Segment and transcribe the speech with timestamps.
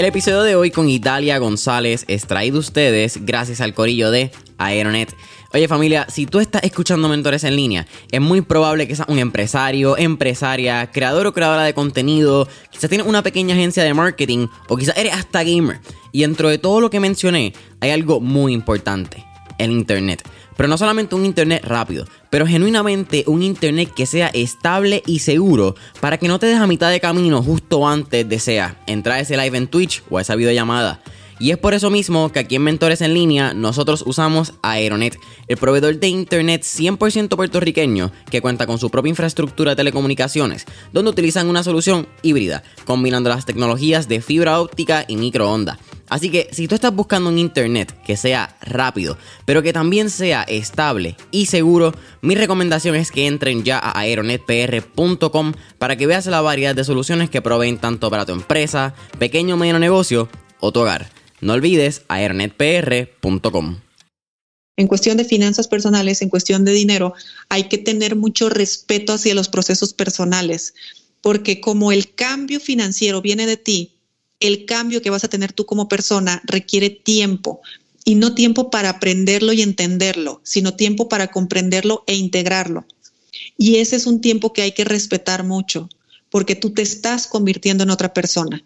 [0.00, 4.30] El episodio de hoy con Italia González es traído a ustedes gracias al corillo de
[4.56, 5.14] Aeronet.
[5.52, 9.18] Oye familia, si tú estás escuchando mentores en línea, es muy probable que seas un
[9.18, 14.78] empresario, empresaria, creador o creadora de contenido, quizás tienes una pequeña agencia de marketing o
[14.78, 15.80] quizás eres hasta gamer.
[16.12, 19.22] Y dentro de todo lo que mencioné, hay algo muy importante,
[19.58, 20.26] el Internet.
[20.56, 25.74] Pero no solamente un Internet rápido, pero genuinamente un Internet que sea estable y seguro
[26.00, 29.20] para que no te dejes a mitad de camino justo antes de sea entrar a
[29.20, 31.00] ese live en Twitch o a esa videollamada.
[31.40, 35.18] Y es por eso mismo que aquí en Mentores en Línea nosotros usamos Aeronet,
[35.48, 41.10] el proveedor de internet 100% puertorriqueño que cuenta con su propia infraestructura de telecomunicaciones, donde
[41.10, 45.78] utilizan una solución híbrida, combinando las tecnologías de fibra óptica y microondas.
[46.10, 49.16] Así que si tú estás buscando un internet que sea rápido,
[49.46, 55.52] pero que también sea estable y seguro, mi recomendación es que entren ya a aeronetpr.com
[55.78, 59.56] para que veas la variedad de soluciones que proveen tanto para tu empresa, pequeño o
[59.56, 61.19] mediano negocio o tu hogar.
[61.40, 63.80] No olvides aeronetpr.com.
[64.76, 67.14] En cuestión de finanzas personales, en cuestión de dinero,
[67.48, 70.74] hay que tener mucho respeto hacia los procesos personales,
[71.20, 73.92] porque como el cambio financiero viene de ti,
[74.40, 77.60] el cambio que vas a tener tú como persona requiere tiempo
[78.04, 82.86] y no tiempo para aprenderlo y entenderlo, sino tiempo para comprenderlo e integrarlo.
[83.58, 85.90] Y ese es un tiempo que hay que respetar mucho,
[86.30, 88.64] porque tú te estás convirtiendo en otra persona.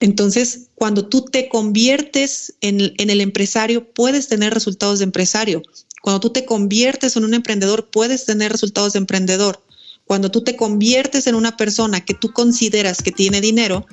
[0.00, 5.62] Entonces, cuando tú te conviertes en, el empresario, puedes tener resultados de empresario.
[6.02, 9.62] Cuando tú te conviertes en un emprendedor, puedes tener resultados de emprendedor.
[10.06, 13.86] Cuando tú te conviertes en una persona que tú consideras que tiene dinero,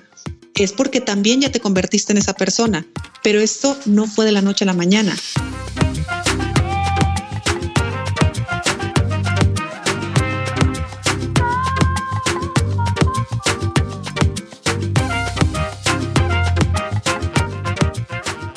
[0.55, 2.87] es porque también ya te convertiste en esa persona.
[3.21, 5.15] Pero esto no fue de la noche a la mañana.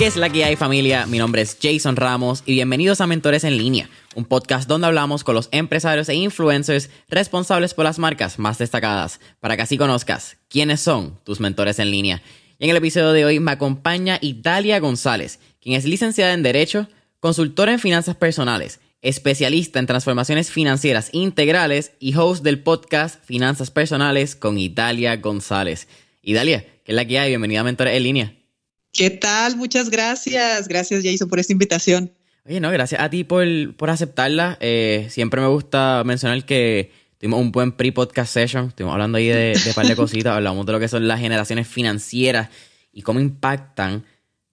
[0.01, 1.05] ¿Qué es la que hay familia?
[1.05, 5.25] Mi nombre es Jason Ramos y bienvenidos a Mentores en línea, un podcast donde hablamos
[5.25, 10.39] con los empresarios e influencers responsables por las marcas más destacadas, para que así conozcas
[10.49, 12.23] quiénes son tus mentores en línea.
[12.59, 16.89] Y en el episodio de hoy me acompaña Italia González, quien es licenciada en Derecho,
[17.21, 24.35] consultora en finanzas personales, especialista en transformaciones financieras integrales y host del podcast Finanzas Personales
[24.35, 25.89] con Italia González.
[26.23, 27.29] Italia, ¿qué es la que hay?
[27.29, 28.40] Bienvenida a Mentores en línea.
[28.93, 29.57] ¿Qué tal?
[29.57, 30.69] Muchas gracias.
[30.69, 32.13] Gracias, Jason, por esta invitación.
[32.45, 33.45] Oye, no, gracias a ti por,
[33.77, 34.59] por aceptarla.
[34.61, 38.69] Eh, siempre me gusta mencionar que tuvimos un buen pre-podcast session.
[38.69, 40.35] Estuvimos hablando ahí de, de un par de cositas.
[40.35, 42.49] hablamos de lo que son las generaciones financieras
[42.93, 44.05] y cómo impactan.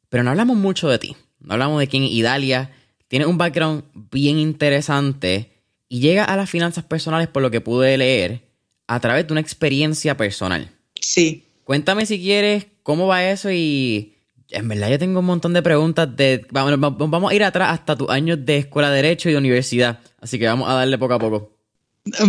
[0.10, 1.16] Pero no hablamos mucho de ti.
[1.40, 2.72] No hablamos de quién Idalia.
[3.08, 5.52] Tiene un background bien interesante
[5.90, 8.42] y llega a las finanzas personales por lo que pude leer
[8.88, 10.70] a través de una experiencia personal.
[11.00, 11.46] Sí.
[11.64, 14.17] Cuéntame si quieres cómo va eso y
[14.50, 16.46] en verdad yo tengo un montón de preguntas de...
[16.52, 20.00] Vamos, a ir atrás hasta tus años de escuela de derecho y de universidad.
[20.20, 21.58] Así que vamos a darle poco a poco.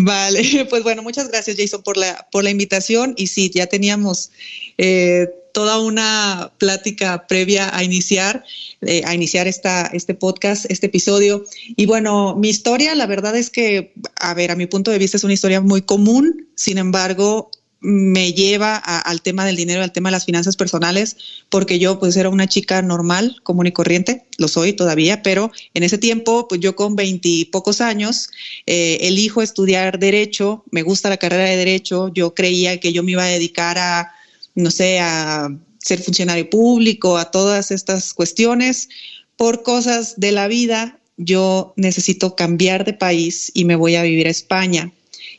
[0.01, 3.15] Vale, pues bueno, muchas gracias Jason por la, por la invitación.
[3.17, 4.31] Y sí, ya teníamos
[4.77, 8.45] eh, toda una plática previa a iniciar,
[8.81, 11.45] eh, a iniciar esta, este podcast, este episodio.
[11.77, 15.17] Y bueno, mi historia, la verdad es que, a ver, a mi punto de vista
[15.17, 16.49] es una historia muy común.
[16.57, 17.51] Sin embargo,
[17.81, 21.17] me lleva al tema del dinero, al tema de las finanzas personales,
[21.49, 25.85] porque yo pues era una chica normal, común y corriente, lo soy todavía, pero en
[25.85, 28.31] ese tiempo, pues yo con veintipocos años,
[28.67, 33.13] eh, elijo estudiar derecho, me gusta la carrera de derecho, yo creía que yo me
[33.13, 34.13] iba a dedicar a,
[34.55, 38.89] no sé, a ser funcionario público, a todas estas cuestiones,
[39.37, 44.27] por cosas de la vida, yo necesito cambiar de país y me voy a vivir
[44.27, 44.93] a España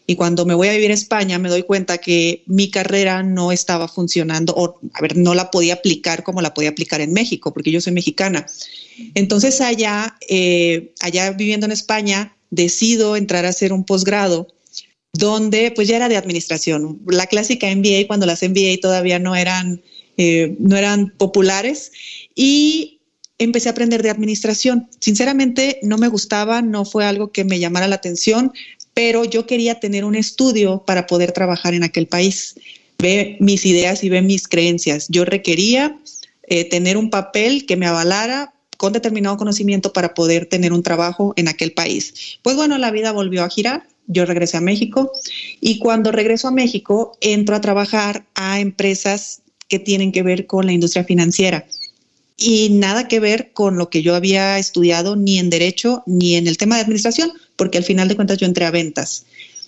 [0.09, 3.51] y cuando me voy a vivir a España me doy cuenta que mi carrera no
[3.51, 7.53] estaba funcionando o, a ver, no la podía aplicar como la podía aplicar en México,
[7.53, 8.47] porque yo soy mexicana.
[9.13, 14.47] Entonces allá, eh, allá viviendo en España, decido entrar a hacer un posgrado
[15.13, 19.83] donde pues ya era de administración, la clásica MBA cuando las MBA todavía no eran,
[20.17, 21.91] eh, no eran populares
[22.33, 22.99] y
[23.37, 24.89] empecé a aprender de administración.
[24.99, 28.51] Sinceramente no me gustaba, no fue algo que me llamara la atención,
[28.99, 32.55] pero yo quería tener un estudio para poder trabajar en aquel país.
[32.97, 35.07] Ve mis ideas y ve mis creencias.
[35.07, 35.97] Yo requería
[36.47, 41.33] eh, tener un papel que me avalara con determinado conocimiento para poder tener un trabajo
[41.37, 42.39] en aquel país.
[42.43, 43.87] Pues bueno, la vida volvió a girar.
[44.07, 45.13] Yo regresé a México
[45.61, 50.65] y cuando regreso a México entro a trabajar a empresas que tienen que ver con
[50.65, 51.65] la industria financiera
[52.39, 56.47] y nada que ver con lo que yo había estudiado ni en derecho ni en
[56.47, 59.25] el tema de administración, porque al final de cuentas yo entré a ventas.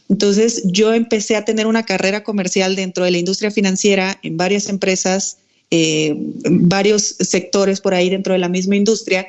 [0.09, 4.68] Entonces yo empecé a tener una carrera comercial dentro de la industria financiera en varias
[4.68, 5.38] empresas
[5.73, 9.25] eh, varios sectores por ahí dentro de la misma industria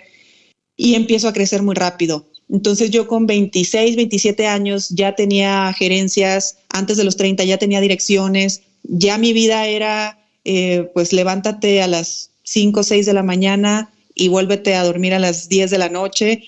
[0.76, 2.26] y empiezo a crecer muy rápido.
[2.50, 7.80] Entonces yo con 26, 27 años ya tenía gerencias, antes de los 30 ya tenía
[7.80, 13.22] direcciones, ya mi vida era, eh, pues levántate a las 5 o 6 de la
[13.22, 16.44] mañana y vuélvete a dormir a las 10 de la noche.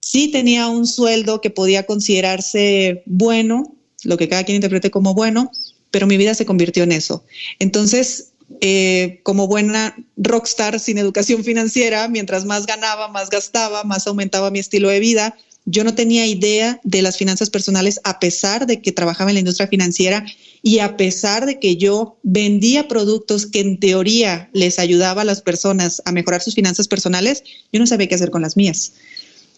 [0.00, 5.52] Sí tenía un sueldo que podía considerarse bueno, lo que cada quien interprete como bueno,
[5.90, 7.22] pero mi vida se convirtió en eso.
[7.58, 8.32] Entonces,
[8.62, 14.58] eh, como buena rockstar sin educación financiera, mientras más ganaba, más gastaba, más aumentaba mi
[14.58, 15.36] estilo de vida.
[15.66, 19.40] Yo no tenía idea de las finanzas personales a pesar de que trabajaba en la
[19.40, 20.24] industria financiera
[20.62, 25.42] y a pesar de que yo vendía productos que en teoría les ayudaba a las
[25.42, 27.42] personas a mejorar sus finanzas personales,
[27.72, 28.92] yo no sabía qué hacer con las mías.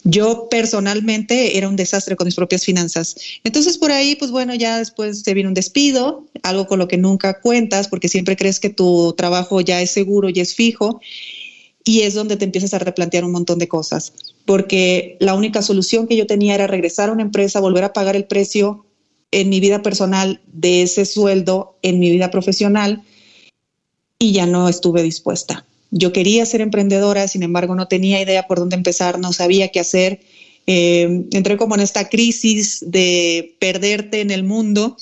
[0.05, 3.17] Yo personalmente era un desastre con mis propias finanzas.
[3.43, 6.97] Entonces por ahí, pues bueno, ya después se viene un despido, algo con lo que
[6.97, 11.01] nunca cuentas porque siempre crees que tu trabajo ya es seguro y es fijo.
[11.87, 14.15] Y es donde te empiezas a replantear un montón de cosas,
[14.47, 18.17] porque la única solución que yo tenía era regresar a una empresa, volver a pagar
[18.17, 18.87] el precio
[19.35, 23.03] en mi vida personal de ese sueldo en mi vida profesional
[24.19, 25.67] y ya no estuve dispuesta.
[25.91, 29.81] Yo quería ser emprendedora, sin embargo no tenía idea por dónde empezar, no sabía qué
[29.81, 30.21] hacer.
[30.67, 34.97] Eh, entré como en esta crisis de perderte en el mundo.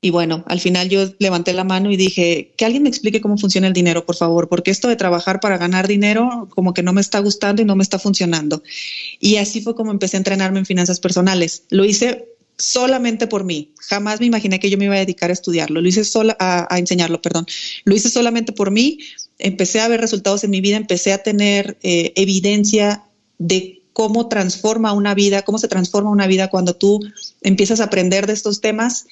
[0.00, 3.38] Y bueno, al final yo levanté la mano y dije, que alguien me explique cómo
[3.38, 6.92] funciona el dinero, por favor, porque esto de trabajar para ganar dinero como que no
[6.92, 8.62] me está gustando y no me está funcionando.
[9.20, 11.62] Y así fue como empecé a entrenarme en finanzas personales.
[11.70, 13.72] Lo hice solamente por mí.
[13.78, 15.80] Jamás me imaginé que yo me iba a dedicar a estudiarlo.
[15.80, 17.46] Lo hice sola a, enseñarlo, perdón.
[17.84, 18.98] Lo hice solamente por mí.
[19.38, 23.04] Empecé a ver resultados en mi vida, empecé a tener eh, evidencia
[23.38, 27.00] de cómo transforma una vida, cómo se transforma una vida cuando tú
[27.42, 29.06] empiezas a aprender de estos temas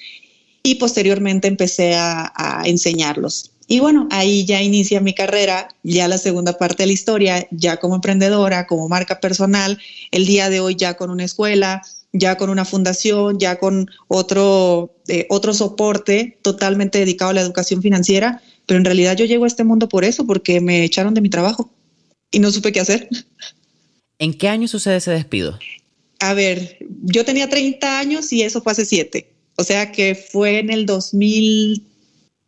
[0.62, 3.50] y posteriormente empecé a, a enseñarlos.
[3.66, 7.78] Y bueno, ahí ya inicia mi carrera, ya la segunda parte de la historia, ya
[7.78, 9.78] como emprendedora, como marca personal,
[10.10, 14.94] el día de hoy ya con una escuela, ya con una fundación, ya con otro,
[15.08, 19.48] eh, otro soporte totalmente dedicado a la educación financiera, pero en realidad yo llego a
[19.48, 21.70] este mundo por eso, porque me echaron de mi trabajo
[22.30, 23.08] y no supe qué hacer.
[24.18, 25.58] ¿En qué año sucede ese despido?
[26.20, 29.28] A ver, yo tenía 30 años y eso fue hace 7.
[29.56, 31.82] O sea que fue en el 2000,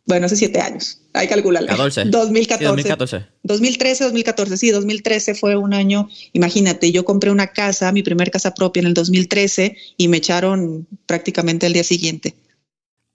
[0.07, 1.75] bueno, hace 7 años hay que calcularlo.
[1.77, 2.11] 2014.
[2.11, 3.27] 2014.
[3.43, 4.57] 2013, 2014.
[4.57, 6.09] Sí, 2013 fue un año.
[6.33, 10.87] Imagínate, yo compré una casa, mi primer casa propia en el 2013 y me echaron
[11.07, 12.35] prácticamente el día siguiente.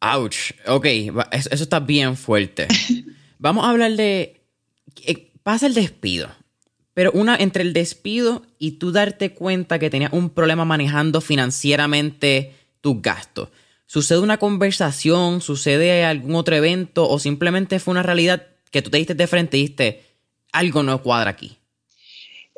[0.02, 0.54] Ouch.
[0.66, 0.86] Ok,
[1.32, 2.68] eso, está bien fuerte.
[3.38, 4.42] Vamos a hablar de.
[5.06, 6.30] Eh, pasa el despido.
[6.94, 12.56] Pero una entre el despido y tú darte cuenta que tenías un problema manejando financieramente
[12.82, 13.50] tus gastos
[13.92, 15.42] ¿Sucede una conversación?
[15.42, 17.10] ¿Sucede algún otro evento?
[17.10, 20.04] ¿O simplemente fue una realidad que tú te diste de frente y dijiste,
[20.52, 21.58] algo no cuadra aquí?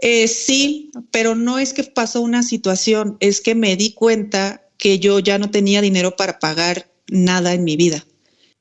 [0.01, 4.99] Eh, sí, pero no es que pasó una situación, es que me di cuenta que
[4.99, 8.05] yo ya no tenía dinero para pagar nada en mi vida.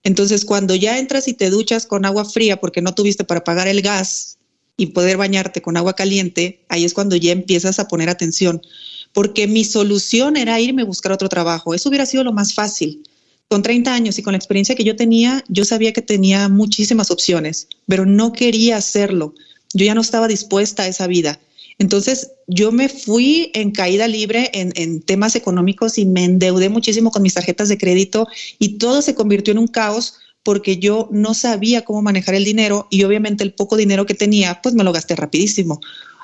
[0.05, 3.67] Entonces, cuando ya entras y te duchas con agua fría porque no tuviste para pagar
[3.67, 4.39] el gas
[4.77, 8.63] y poder bañarte con agua caliente, ahí es cuando ya empiezas a poner atención
[9.13, 11.75] porque mi solución era irme a buscar otro trabajo.
[11.75, 13.03] Eso hubiera sido lo más fácil.
[13.49, 17.11] Con 30 años y con la experiencia que yo tenía, yo sabía que tenía muchísimas
[17.11, 19.35] opciones, pero no quería hacerlo.
[19.75, 21.41] Yo ya no estaba dispuesta a esa vida.
[21.79, 27.11] Entonces yo me fui en caída libre en, en, temas económicos y me endeudé muchísimo
[27.11, 31.35] con mis tarjetas de crédito y todo se convirtió en un caos porque yo no
[31.35, 34.93] sabía cómo manejar el dinero y obviamente el poco dinero que tenía pues me lo
[34.93, 35.81] gasté rapidísimo.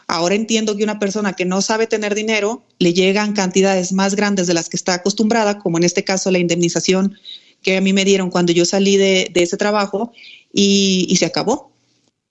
[0.09, 4.47] Ahora entiendo que una persona que no sabe tener dinero le llegan cantidades más grandes
[4.47, 7.17] de las que está acostumbrada, como en este caso la indemnización
[7.63, 10.13] que a mí me dieron cuando yo salí de, ese trabajo
[10.53, 11.73] y, se acabó.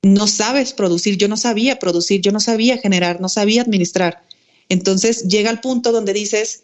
[0.02, 4.24] No sabes producir, yo no sabía producir, yo no sabía generar, no sabía administrar.
[4.70, 6.64] Entonces llega el punto donde dices,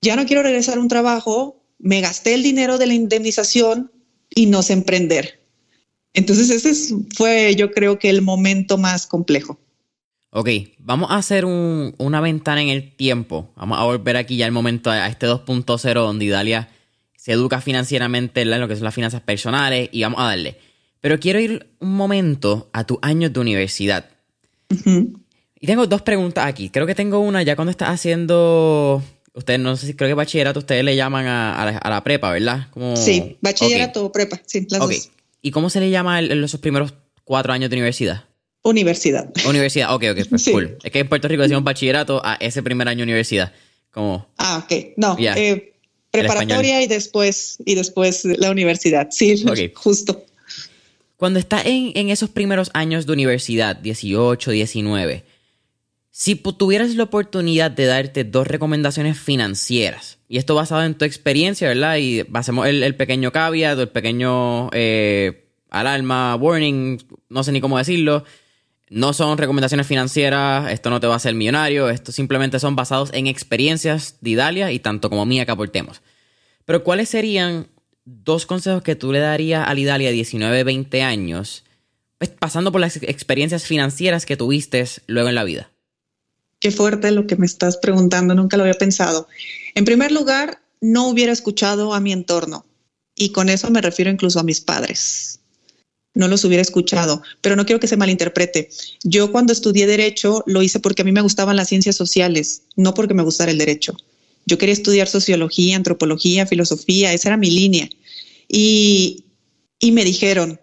[0.00, 3.92] ya no quiero regresar a un trabajo, me gasté el dinero de la indemnización
[4.34, 5.40] y no sé emprender.
[6.12, 9.58] Entonces ese fue yo creo que el momento más complejo.
[10.32, 13.52] Ok, vamos a hacer una ventana en el tiempo.
[13.56, 16.68] Vamos a volver aquí ya al momento a este 2.0 donde Idalia
[17.16, 20.56] se educa financieramente en lo que son las finanzas personales y vamos a darle.
[21.00, 24.08] Pero quiero ir un momento a tus años de universidad.
[25.62, 26.70] Y tengo dos preguntas aquí.
[26.70, 29.02] Creo que tengo una ya cuando estás haciendo.
[29.34, 32.68] Ustedes no sé si creo que bachillerato ustedes le llaman a, la, prepa, ¿verdad?
[32.94, 35.10] Sí, bachillerato o prepa, sí, las dos.
[35.42, 36.94] ¿Y cómo se le llama en esos primeros
[37.24, 38.29] cuatro años de universidad?
[38.62, 39.30] Universidad.
[39.46, 40.78] Universidad, ok, ok, pues cool.
[40.82, 43.52] Es que en Puerto Rico decimos bachillerato a ese primer año de universidad.
[43.90, 44.94] Como, ah, ok.
[44.96, 45.72] No, eh,
[46.10, 49.08] preparatoria y después, y después la universidad.
[49.10, 49.42] Sí,
[49.74, 50.24] justo.
[51.16, 55.24] Cuando estás en, en esos primeros años de universidad, 18, 19,
[56.10, 61.68] si tuvieras la oportunidad de darte dos recomendaciones financieras, y esto basado en tu experiencia,
[61.68, 61.96] ¿verdad?
[61.96, 66.98] Y hacemos el, el pequeño caveat, el pequeño eh, alarma, warning,
[67.28, 68.24] no sé ni cómo decirlo.
[68.90, 73.10] No son recomendaciones financieras, esto no te va a hacer millonario, esto simplemente son basados
[73.12, 76.02] en experiencias de Idalia y tanto como mía que aportemos.
[76.64, 77.68] Pero ¿cuáles serían
[78.04, 81.64] dos consejos que tú le darías a Idalia de 19, 20 años,
[82.18, 85.70] pues, pasando por las experiencias financieras que tuviste luego en la vida?
[86.58, 89.28] Qué fuerte lo que me estás preguntando, nunca lo había pensado.
[89.76, 92.66] En primer lugar, no hubiera escuchado a mi entorno
[93.14, 95.39] y con eso me refiero incluso a mis padres.
[96.14, 98.68] No los hubiera escuchado, pero no quiero que se malinterprete.
[99.04, 102.94] Yo cuando estudié derecho lo hice porque a mí me gustaban las ciencias sociales, no
[102.94, 103.96] porque me gustara el derecho.
[104.46, 107.88] Yo quería estudiar sociología, antropología, filosofía, esa era mi línea.
[108.48, 109.24] Y,
[109.78, 110.60] y me dijeron,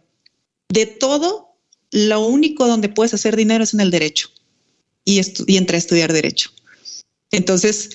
[0.70, 1.56] de todo,
[1.92, 4.30] lo único donde puedes hacer dinero es en el derecho
[5.06, 6.52] y, y entré a estudiar derecho.
[7.32, 7.92] Entonces,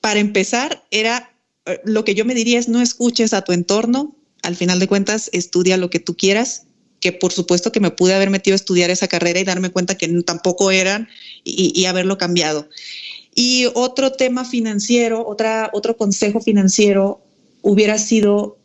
[0.00, 4.16] para empezar, era eh, lo que yo me diría es no escuches a tu entorno,
[4.42, 6.65] al final de cuentas, estudia lo que tú quieras,
[7.06, 9.96] que por supuesto que me pude haber metido a estudiar esa carrera y darme cuenta
[9.96, 11.08] que tampoco eran
[11.44, 12.68] y, y haberlo cambiado.
[13.32, 17.22] Y otro tema financiero, otra, otro consejo financiero
[17.62, 18.58] hubiera sido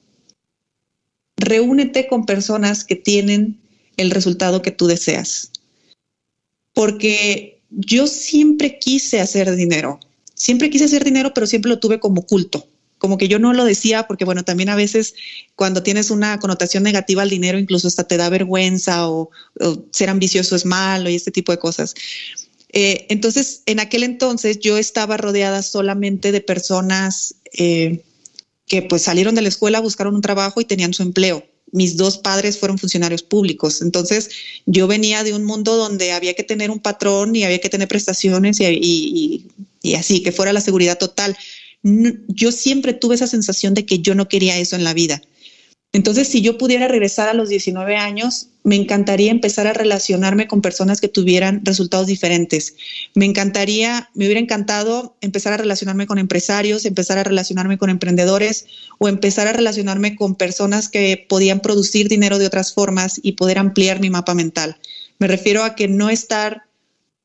[1.38, 3.62] reúnete con personas que tienen
[3.98, 5.51] el resultado que tú deseas.
[6.74, 10.00] Porque yo siempre quise hacer dinero,
[10.33, 12.65] siempre quise hacer dinero, pero siempre lo tuve como culto.
[13.01, 15.15] Como que yo no lo decía porque, bueno, también a veces
[15.55, 19.31] cuando tienes una connotación negativa al dinero, incluso hasta te da vergüenza o,
[19.91, 21.96] ser ambicioso es malo y este tipo de cosas.
[22.74, 28.03] Eh, entonces, en aquel entonces yo estaba rodeada solamente de personas eh,
[28.67, 32.17] que pues salieron de la escuela, buscaron un trabajo y tenían su empleo mis dos
[32.17, 33.81] padres fueron funcionarios públicos.
[33.81, 34.29] Entonces,
[34.65, 37.88] yo venía de un mundo donde había que tener un patrón y había que tener
[37.88, 39.48] prestaciones y,
[39.98, 41.38] así, que fuera la seguridad total.
[41.84, 45.22] Yo siempre tuve esa sensación de que yo no quería eso en la vida.
[45.94, 50.62] Entonces, si yo pudiera regresar a los 19 años, me encantaría empezar a relacionarme con
[50.62, 52.76] personas que tuvieran resultados diferentes.
[53.14, 58.68] Me encantaría, me hubiera encantado empezar a relacionarme con empresarios, empezar a relacionarme con emprendedores
[59.00, 63.58] o empezar a relacionarme con personas que podían producir dinero de otras formas y poder
[63.58, 64.78] ampliar mi mapa mental.
[65.20, 66.64] Me refiero a que no estar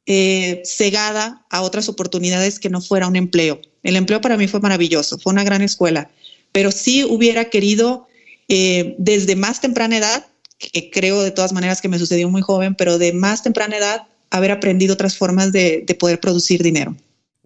[0.06, 3.60] eh, cegada a otras oportunidades que no fuera un empleo.
[3.82, 6.10] El empleo para mí fue maravilloso, fue una gran escuela,
[6.52, 8.06] pero sí hubiera querido
[8.48, 10.26] eh, desde más temprana edad,
[10.58, 14.06] que creo de todas maneras que me sucedió muy joven, pero de más temprana edad
[14.30, 16.96] haber aprendido otras formas de, poder producir dinero.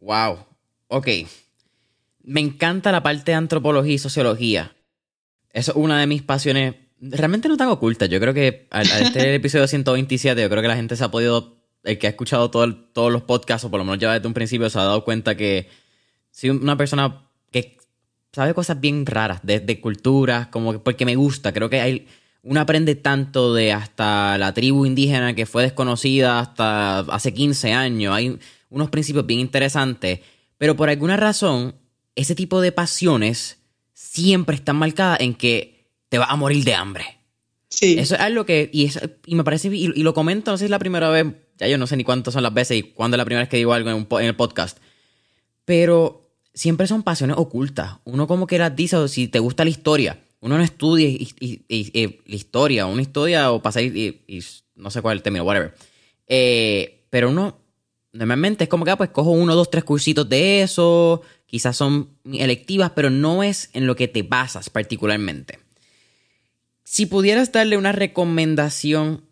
[0.01, 0.39] Wow,
[0.89, 1.09] ok.
[2.23, 4.75] Me encanta la parte de antropología y sociología.
[5.53, 8.07] Eso es una de mis pasiones, realmente no tan oculta.
[8.07, 11.60] Yo creo que al, este episodio 127, yo creo que la gente se ha podido,
[11.85, 14.69] el que ha escuchado todos los podcasts, o por lo menos ya desde un principio,
[14.71, 15.69] se ha dado cuenta que
[16.31, 17.79] soy una persona que
[18.33, 21.53] sabe cosas bien raras, de, culturas, como porque me gusta.
[21.53, 22.07] Creo que hay,
[22.43, 28.15] uno aprende tanto de hasta la tribu indígena que fue desconocida hasta hace 15 años.
[28.15, 28.39] Hay
[28.71, 30.21] unos principios bien interesantes,
[30.59, 31.75] pero por alguna razón,
[32.15, 33.59] ese tipo de pasiones
[33.93, 37.19] siempre están marcadas en que te vas a morir de hambre.
[37.69, 37.99] Sí.
[37.99, 38.91] Eso es algo que, y,
[39.27, 41.27] y me parece, y, lo comento, no sé si es la primera vez,
[41.61, 43.49] ya yo no sé ni cuántas son las veces y cuándo es la primera vez
[43.49, 44.79] que digo algo en, el podcast,
[45.65, 47.99] pero siempre son pasiones ocultas.
[48.05, 51.09] Uno como que las dice, si te gusta la historia, uno no estudia
[51.41, 54.43] la historia, una historia o pasa y,
[54.75, 55.75] no sé cuál es el término, whatever.
[56.27, 57.59] Eh, pero uno
[58.13, 62.09] normalmente es como que, ah, pues cojo uno, dos, tres cursitos de eso, quizás son
[62.33, 65.59] electivas, pero no es en lo que te basas particularmente.
[66.85, 69.25] Si pudieras darle una recomendación,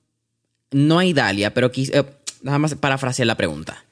[0.71, 2.05] no a Idalia, pero quizás, eh,
[2.43, 3.85] nada más parafrasear la pregunta.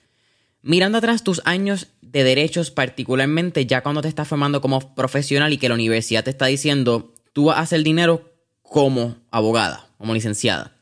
[0.62, 5.58] Mirando atrás tus años de derechos, particularmente ya cuando te estás formando como profesional y
[5.58, 10.72] que la universidad te está diciendo, tú vas a hacer dinero como abogada, como licenciada.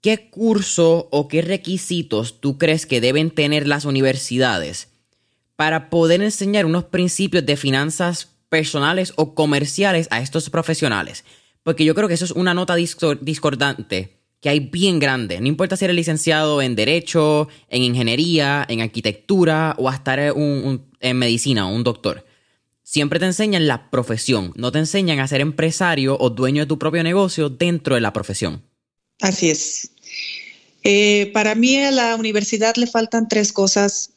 [0.00, 4.88] ¿Qué curso o qué requisitos tú crees que deben tener las universidades
[5.56, 11.24] para poder enseñar unos principios de finanzas personales o comerciales a estos profesionales?
[11.62, 15.40] Porque yo creo que eso es una nota discordante que hay bien grande.
[15.40, 21.66] No importa si eres licenciado en Derecho, en Ingeniería, en Arquitectura o hasta en Medicina
[21.66, 22.26] o un doctor.
[22.82, 26.78] Siempre te enseñan la profesión, no te enseñan a ser empresario o dueño de tu
[26.78, 28.62] propio negocio dentro de la profesión.
[29.22, 29.92] Así es.
[30.82, 34.10] Eh, para mí a la universidad le faltan tres cosas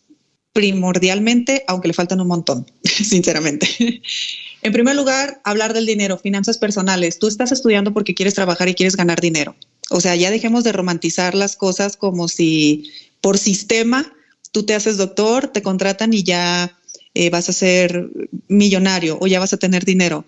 [0.51, 4.01] primordialmente, aunque le faltan un montón, sinceramente.
[4.61, 7.17] En primer lugar, hablar del dinero, finanzas personales.
[7.17, 9.55] Tú estás estudiando porque quieres trabajar y quieres ganar dinero.
[9.89, 12.91] O sea, ya dejemos de romantizar las cosas como si
[13.21, 14.13] por sistema
[14.51, 16.77] tú te haces doctor, te contratan y ya
[17.13, 18.09] eh, vas a ser
[18.47, 20.25] millonario o ya vas a tener dinero.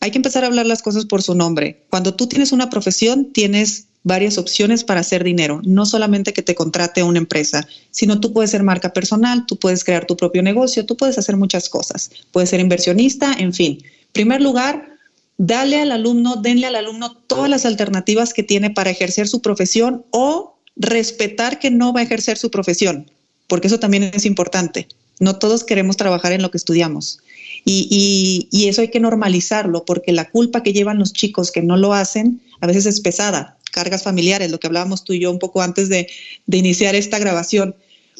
[0.00, 1.84] Hay que empezar a hablar las cosas por su nombre.
[1.90, 6.54] Cuando tú tienes una profesión, tienes varias opciones para hacer dinero, no solamente que te
[6.54, 10.86] contrate una empresa, sino tú puedes ser marca personal, tú puedes crear tu propio negocio,
[10.86, 13.78] tú puedes hacer muchas cosas, puedes ser inversionista, en fin.
[13.82, 14.97] En primer lugar,
[15.38, 20.04] dale al alumno, denle al alumno todas las alternativas que tiene para ejercer su profesión
[20.10, 23.10] o respetar que no va a ejercer su profesión,
[23.46, 24.88] porque eso también es importante.
[25.20, 27.20] No todos queremos trabajar en lo que estudiamos.
[27.64, 31.92] Y, eso hay que normalizarlo, porque la culpa que llevan los chicos que no lo
[31.92, 35.60] hacen a veces es pesada cargas familiares, lo que hablábamos tú y yo un poco
[35.60, 36.08] antes de,
[36.50, 37.76] iniciar esta grabación.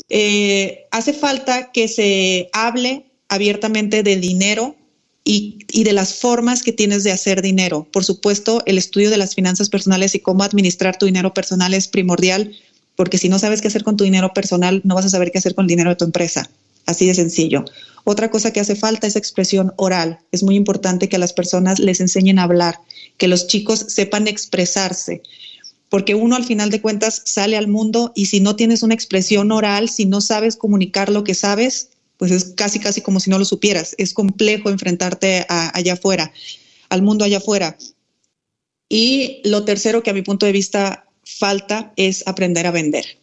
[0.08, 4.76] Eh, hace falta que se hable abiertamente del dinero
[5.28, 7.86] y, de las formas que tienes de hacer dinero.
[7.92, 11.86] Por supuesto, el estudio de las finanzas personales y cómo administrar tu dinero personal es
[11.86, 12.56] primordial,
[12.96, 15.36] porque si no sabes qué hacer con tu dinero personal, no vas a saber qué
[15.36, 16.48] hacer con el dinero de tu empresa.
[16.86, 17.66] Así de sencillo.
[18.04, 20.18] Otra cosa que hace falta es expresión oral.
[20.32, 22.80] Es muy importante que a las personas les enseñen a hablar,
[23.18, 25.20] que los chicos sepan expresarse,
[25.90, 29.52] porque uno al final de cuentas sale al mundo y si no tienes una expresión
[29.52, 33.38] oral, si no sabes comunicar lo que sabes, pues es casi, casi como si no
[33.38, 33.94] lo supieras.
[33.96, 36.32] Es complejo enfrentarte allá afuera,
[36.90, 37.78] al mundo allá afuera.
[38.88, 43.18] Y lo tercero que a mi punto de vista falta es aprender a vender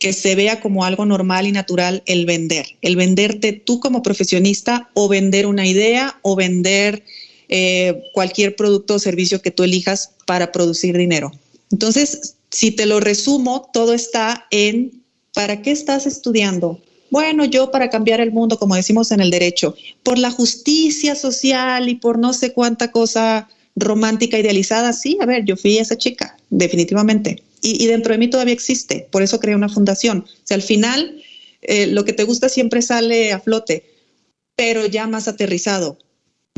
[0.00, 4.90] que se vea como algo normal y natural el vender, el venderte tú como profesionista
[4.94, 7.04] o vender una idea o vender
[7.50, 11.32] eh, cualquier producto o servicio que tú elijas para producir dinero.
[11.70, 15.02] Entonces, si te lo resumo, todo está en
[15.34, 16.80] ¿para qué estás estudiando?
[17.10, 21.88] Bueno, yo para cambiar el mundo, como decimos en el derecho, por la justicia social
[21.88, 26.36] y por no sé cuánta cosa romántica idealizada, sí, a ver, yo fui esa chica,
[26.50, 30.24] definitivamente y, dentro de mí todavía existe, por eso creé una fundación.
[30.26, 31.22] O sea, al final,
[31.62, 33.84] eh, lo que te gusta siempre sale a flote,
[34.56, 35.98] pero ya más aterrizado.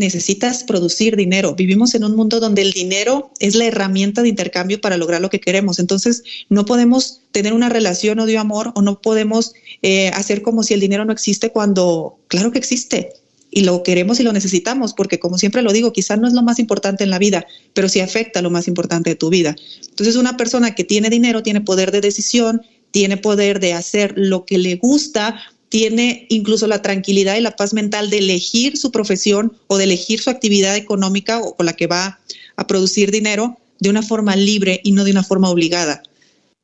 [0.02, 1.54] Necesitas producir dinero.
[1.54, 5.30] Vivimos en un mundo donde el dinero es la herramienta de intercambio para lograr lo
[5.30, 5.78] que queremos.
[5.78, 10.64] Entonces, no podemos tener una relación o de amor o no podemos eh, hacer como
[10.64, 13.12] si el dinero no existe cuando, claro que existe
[13.48, 16.42] y lo queremos y lo necesitamos, porque como siempre lo digo, quizás no es lo
[16.42, 19.54] más importante en la vida, pero sí afecta lo más importante de tu vida.
[19.88, 24.46] Entonces, una persona que tiene dinero tiene poder de decisión, tiene poder de hacer lo
[24.46, 25.40] que le gusta,
[25.72, 30.20] tiene incluso la tranquilidad y la paz mental de elegir su profesión o de elegir
[30.20, 32.20] su actividad económica o con la que va
[32.56, 36.02] a producir dinero de una forma libre y no de una forma obligada.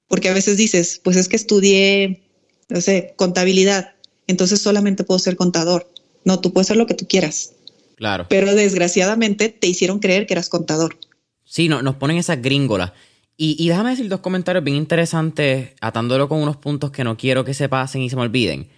[0.08, 2.20] Porque a veces dices, pues es que estudié,
[2.68, 3.94] no sé, contabilidad,
[4.26, 5.90] entonces solamente puedo ser contador.
[6.26, 7.52] No, tú puedes ser lo que tú quieras.
[7.96, 8.26] Claro.
[8.28, 10.98] Pero desgraciadamente te hicieron creer que eras contador.
[11.46, 12.92] Sí, no, nos ponen esas gringolas.
[13.38, 17.54] Y, déjame decir dos comentarios bien interesantes, atándolo con unos puntos que no quiero que
[17.54, 18.68] se pasen y se me olviden.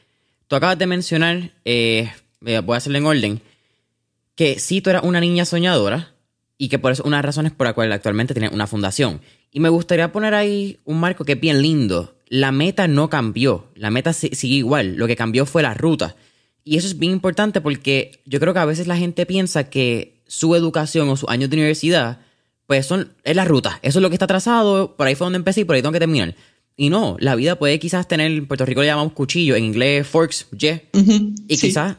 [0.51, 2.11] Tú acabas de mencionar, eh,
[2.41, 3.41] voy a hacerlo en orden,
[4.35, 6.13] que sí tú eras una niña soñadora
[6.59, 9.21] y que por eso una de las razones por la cual actualmente tienes una fundación.
[9.53, 12.17] Y me gustaría poner ahí un marco que es bien lindo.
[12.27, 16.17] La meta no cambió, la meta sigue igual, lo que cambió fue la ruta.
[16.65, 20.21] Y eso es bien importante porque yo creo que a veces la gente piensa que
[20.27, 22.23] su educación o sus años de universidad,
[22.67, 23.79] pues son, es la ruta.
[23.83, 25.93] Eso es lo que está trazado, por ahí fue donde empecé y por ahí tengo
[25.93, 26.35] que terminar.
[26.81, 30.07] Y no, la vida puede quizás tener, en Puerto Rico le llamamos cuchillo, en inglés
[30.07, 30.67] forks, y,
[31.47, 31.99] y quizás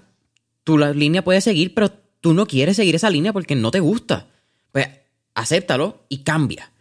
[0.63, 3.80] tu la línea puede seguir, pero tú no quieres seguir esa línea porque no te
[3.80, 4.28] gusta.
[4.72, 4.88] Pues
[5.36, 6.72] acéptalo y cambia.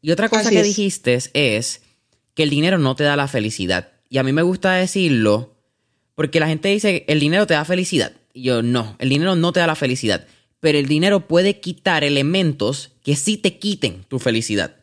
[0.00, 1.82] Y otra cosa que dijiste es
[2.34, 3.88] que el dinero no te da la felicidad.
[4.08, 5.56] Y a mí me gusta decirlo
[6.14, 8.12] porque la gente dice, el dinero te da felicidad.
[8.32, 10.28] Y yo, no, el dinero no te da la felicidad.
[10.60, 14.76] Pero el dinero puede quitar elementos que sí te quiten tu felicidad.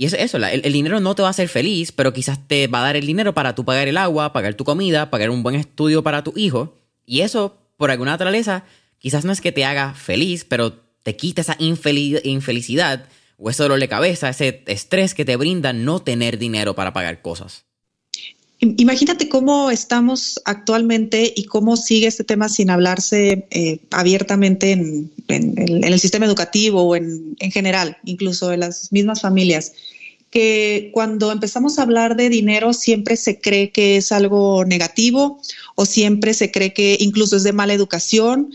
[0.00, 2.80] Y es eso, el, dinero no te va a hacer feliz, pero quizás te va
[2.80, 5.56] a dar el dinero para tú pagar el agua, pagar tu comida, pagar un buen
[5.56, 6.78] estudio para tu hijo.
[7.04, 8.64] Y eso, por alguna naturaleza,
[8.98, 13.78] quizás no es que te haga feliz, pero te quita esa infelicidad o ese dolor
[13.78, 17.66] de cabeza, ese estrés que te brinda no tener dinero para pagar cosas.
[18.62, 25.98] Imagínate cómo estamos actualmente y cómo sigue este tema sin hablarse eh, abiertamente en, el
[25.98, 29.72] sistema educativo o en, general, incluso en las mismas familias,
[30.30, 35.40] que cuando empezamos a hablar de dinero siempre se cree que es algo negativo
[35.74, 38.52] o siempre se cree que incluso es de mala educación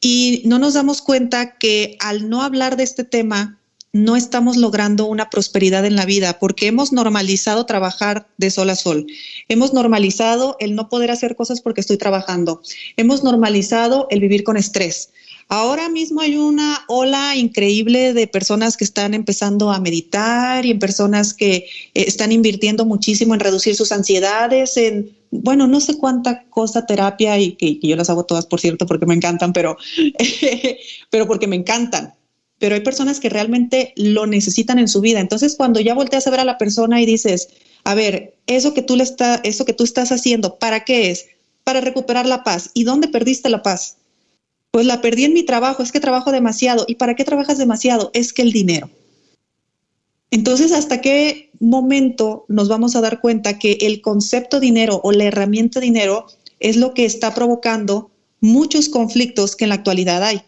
[0.00, 3.58] y no nos damos cuenta que al no hablar de este tema
[3.92, 8.76] no estamos logrando una prosperidad en la vida porque hemos normalizado trabajar de sol a
[8.76, 9.06] sol.
[9.48, 12.62] Hemos normalizado el no poder hacer cosas porque estoy trabajando.
[12.96, 15.10] Hemos normalizado el vivir con estrés.
[15.50, 20.78] Ahora mismo hay una ola increíble de personas que están empezando a meditar y en
[20.78, 26.44] personas que eh, están invirtiendo muchísimo en reducir sus ansiedades, en, bueno, no sé cuánta
[26.50, 29.78] cosa terapia y que, yo las hago todas, por cierto, porque me encantan, pero,
[31.10, 32.14] pero porque me encantan.
[32.58, 35.20] Pero hay personas que realmente lo necesitan en su vida.
[35.20, 37.48] Entonces, cuando ya volteas a ver a la persona y dices,
[37.84, 41.26] a ver, eso que tú le está, eso que tú estás haciendo, ¿para qué es?
[41.62, 42.70] Para recuperar la paz.
[42.74, 43.97] ¿Y dónde perdiste la paz?
[44.70, 46.84] Pues la perdí en mi trabajo, es que trabajo demasiado.
[46.86, 48.10] ¿Y para qué trabajas demasiado?
[48.14, 48.90] Es que el dinero.
[50.30, 55.24] Entonces, ¿hasta qué momento nos vamos a dar cuenta que el concepto dinero o la
[55.24, 56.26] herramienta dinero
[56.60, 60.42] es lo que está provocando muchos conflictos que en la actualidad hay?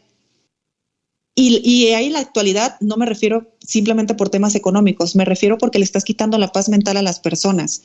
[1.34, 5.84] Y, ahí la actualidad no me refiero simplemente por temas económicos, me refiero porque le
[5.84, 7.82] estás quitando la paz mental a las personas.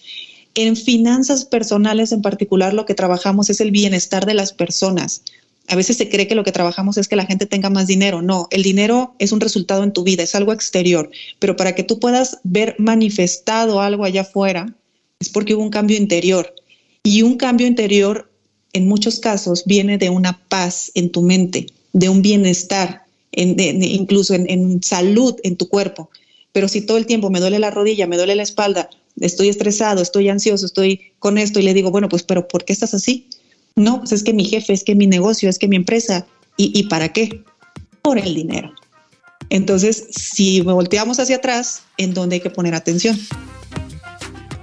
[0.55, 5.21] En finanzas personales en particular lo que trabajamos es el bienestar de las personas.
[5.67, 8.21] A veces se cree que lo que trabajamos es que la gente tenga más dinero.
[8.21, 11.09] No, el dinero es un resultado en tu vida, es algo exterior.
[11.39, 14.75] Pero para que tú puedas ver manifestado algo allá afuera,
[15.19, 16.53] es porque hubo un cambio interior.
[17.03, 18.29] Y un cambio interior,
[18.73, 24.83] en muchos casos, viene de una paz en tu mente, de un bienestar, incluso en
[24.83, 26.09] salud en tu cuerpo.
[26.51, 30.01] Pero si todo el tiempo me duele la rodilla, me duele la espalda, estoy estresado,
[30.01, 33.27] estoy ansioso, estoy con esto y le digo, bueno, pues, pero ¿por qué estás así?
[33.75, 36.25] No, pues es que mi jefe, es que mi negocio, es que mi empresa.
[36.57, 37.43] ¿Y, para qué?
[38.01, 38.71] Por el dinero.
[39.49, 43.19] Entonces, si volteamos hacia atrás, ¿en dónde hay que poner atención?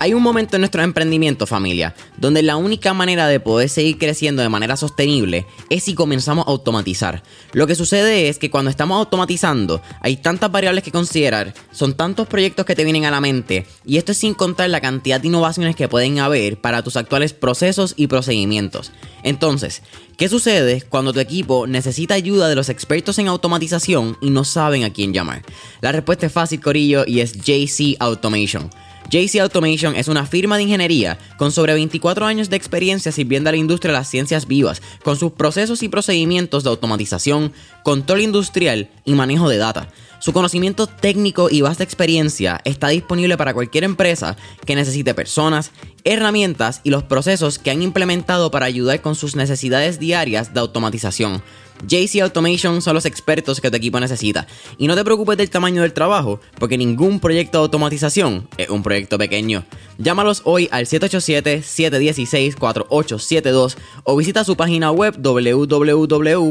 [0.02, 4.42] Hay un momento en nuestro emprendimiento, familia, donde la única manera de poder seguir creciendo
[4.42, 7.22] de manera sostenible es si comenzamos a automatizar.
[7.52, 12.26] Lo que sucede es que cuando estamos automatizando, hay tantas variables que considerar, son tantos
[12.26, 15.28] proyectos que te vienen a la mente, y esto es sin contar la cantidad de
[15.28, 18.90] innovaciones que pueden haber para tus actuales procesos y procedimientos.
[19.22, 19.82] Entonces,
[20.16, 24.82] ¿qué sucede cuando tu equipo necesita ayuda de los expertos en automatización y no saben
[24.82, 25.42] a quién llamar?
[25.80, 28.68] La respuesta es fácil, Corillo, y es JC Automation.
[29.10, 33.52] JC Automation es una firma de ingeniería con sobre 24 años de experiencia sirviendo a
[33.52, 38.90] la industria de las ciencias vivas, con sus procesos y procedimientos de automatización, control industrial
[39.04, 39.88] y manejo de data.
[40.22, 45.72] Su conocimiento técnico y vasta experiencia está disponible para cualquier empresa que necesite personas,
[46.04, 51.42] herramientas y los procesos que han implementado para ayudar con sus necesidades diarias de automatización.
[51.86, 54.46] JC Automation son los expertos que tu equipo necesita.
[54.78, 58.82] Y no te preocupes del tamaño del trabajo, porque ningún proyecto de automatización es un
[58.82, 59.64] proyecto pequeño.
[59.98, 66.48] Llámalos hoy al 787-716-4872 o visita su página web www.jcapr.com.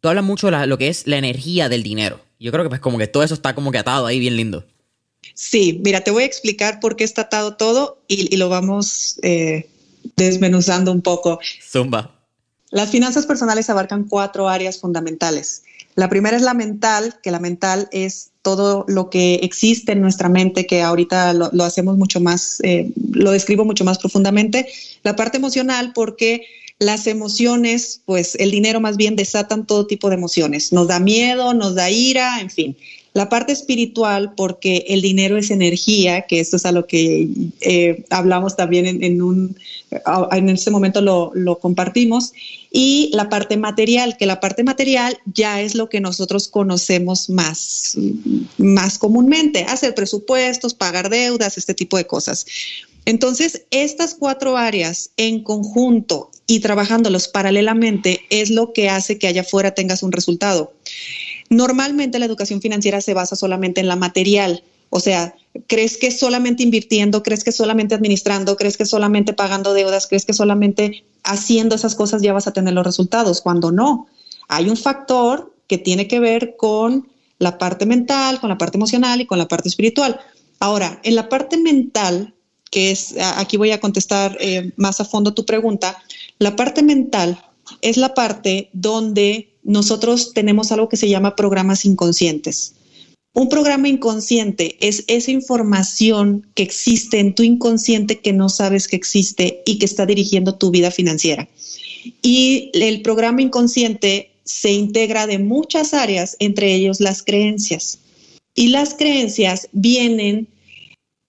[0.00, 2.20] tú hablas mucho de lo que es la energía del dinero.
[2.38, 4.64] Yo creo que pues como que todo eso está como que atado ahí bien lindo.
[5.34, 9.68] Sí, mira, te voy a explicar por qué está atado todo y, lo vamos eh,
[10.16, 11.38] desmenuzando un poco.
[11.62, 12.15] Zumba.
[12.70, 15.62] Las finanzas personales abarcan cuatro áreas fundamentales.
[15.94, 20.28] La primera es la mental, que la mental es todo lo que existe en nuestra
[20.28, 24.68] mente, que ahorita lo, hacemos mucho más, eh, lo describo mucho más profundamente.
[25.02, 26.46] La parte emocional, porque
[26.78, 30.74] Las emociones, pues el dinero más bien desatan todo tipo de emociones.
[30.74, 32.76] Nos da miedo, nos da ira, en fin.
[33.16, 37.26] La parte espiritual, porque el dinero es energía, que esto es a lo que
[37.62, 39.56] eh, hablamos también en, un,
[40.32, 42.34] en este momento lo, lo compartimos,
[42.70, 47.96] y la parte material, que la parte material ya es lo que nosotros conocemos más,
[48.58, 52.44] más comúnmente, hacer presupuestos, pagar deudas, este tipo de cosas.
[53.06, 59.40] Entonces, estas cuatro áreas en conjunto y trabajándolos paralelamente es lo que hace que allá
[59.40, 60.74] afuera tengas un resultado.
[61.50, 65.34] Normalmente la educación financiera se basa solamente en la material, o sea,
[65.66, 70.32] crees que solamente invirtiendo, crees que solamente administrando, crees que solamente pagando deudas, crees que
[70.32, 74.06] solamente haciendo esas cosas ya vas a tener los resultados, cuando no.
[74.48, 79.20] Hay un factor que tiene que ver con la parte mental, con la parte emocional
[79.20, 80.20] y con la parte espiritual.
[80.60, 82.34] Ahora, en la parte mental,
[82.70, 85.98] que es, aquí voy a contestar eh, más a fondo tu pregunta,
[86.38, 87.42] la parte mental
[87.82, 92.74] es la parte donde nosotros tenemos algo que se llama programas inconscientes.
[93.34, 98.96] Un programa inconsciente es esa información que existe en tu inconsciente que no sabes que
[98.96, 101.46] existe y que está dirigiendo tu vida financiera.
[102.22, 107.98] Y el programa inconsciente se integra de muchas áreas, entre ellos las creencias.
[108.54, 110.46] Y las creencias vienen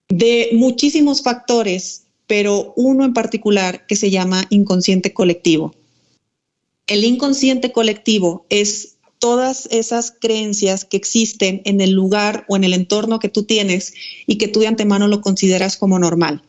[0.08, 5.74] de muchísimos factores, pero uno en particular que se llama inconsciente colectivo.
[6.88, 12.74] El inconsciente colectivo es todas esas creencias que existen en el lugar o en el
[12.74, 13.94] entorno que tú tienes
[14.26, 16.44] y que tú de antemano lo consideras como normal.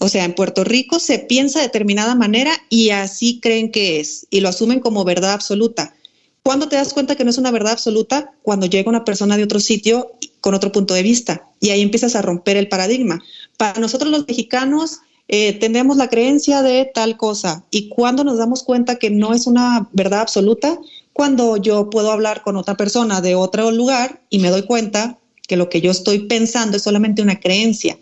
[0.00, 4.26] O sea, en Puerto Rico se piensa de determinada manera y así creen que es
[4.30, 5.94] y lo asumen como verdad absoluta.
[6.42, 8.32] ¿Cuándo te das cuenta que no es una verdad absoluta?
[8.42, 12.14] Cuando llega una persona de otro sitio con otro punto de vista y ahí empiezas
[12.14, 13.22] a romper el paradigma.
[13.56, 18.62] Para nosotros los mexicanos, eh, tenemos la creencia de tal cosa y cuando nos damos
[18.62, 20.78] cuenta que no es una verdad absoluta,
[21.12, 25.56] cuando yo puedo hablar con otra persona de otro lugar y me doy cuenta que
[25.56, 27.98] lo que yo estoy pensando es solamente una creencia.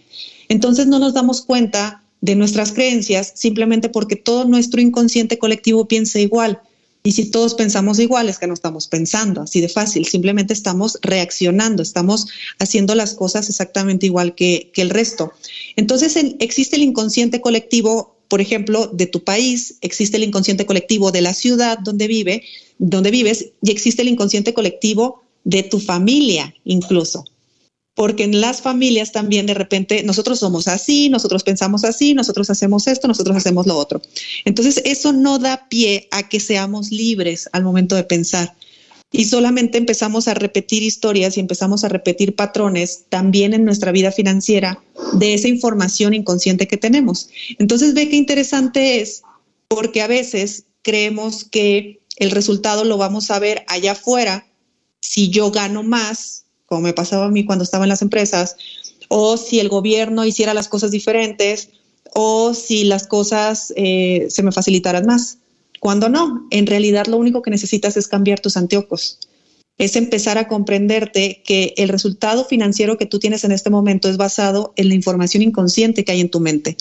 [0.48, 6.20] Entonces no nos damos cuenta de nuestras creencias simplemente porque todo nuestro inconsciente colectivo piensa
[6.20, 6.60] igual.
[7.06, 10.98] Y si todos pensamos igual, es que no estamos pensando así de fácil, simplemente estamos
[11.02, 12.26] reaccionando, estamos
[12.58, 15.32] haciendo las cosas exactamente igual que, el resto.
[15.76, 21.20] Entonces existe el inconsciente colectivo, por ejemplo, de tu país, existe el inconsciente colectivo de
[21.20, 22.42] la ciudad donde vive,
[22.78, 27.22] donde vives, y existe el inconsciente colectivo de tu familia incluso
[27.96, 32.86] porque en las familias también de repente nosotros somos así, nosotros pensamos así, nosotros hacemos
[32.86, 34.02] esto, nosotros hacemos lo otro.
[34.44, 38.54] Entonces eso no da pie a que seamos libres al momento de pensar.
[39.12, 44.12] Y solamente empezamos a repetir historias y empezamos a repetir patrones también en nuestra vida
[44.12, 44.82] financiera
[45.14, 47.30] de esa información inconsciente que tenemos.
[47.58, 49.22] Entonces ve qué interesante es,
[49.68, 54.46] porque a veces creemos que el resultado lo vamos a ver allá afuera
[55.00, 58.56] si yo gano más como me pasaba a mí cuando estaba en las empresas,
[59.08, 61.70] o si el gobierno hiciera las cosas diferentes,
[62.14, 65.38] o si las cosas eh, se me facilitaran más.
[65.80, 69.18] Cuando no, en realidad lo único que necesitas es cambiar tus anteojos.
[69.78, 74.16] Es empezar a comprenderte que el resultado financiero que tú tienes en este momento es
[74.16, 76.76] basado en la información inconsciente que hay en tu mente.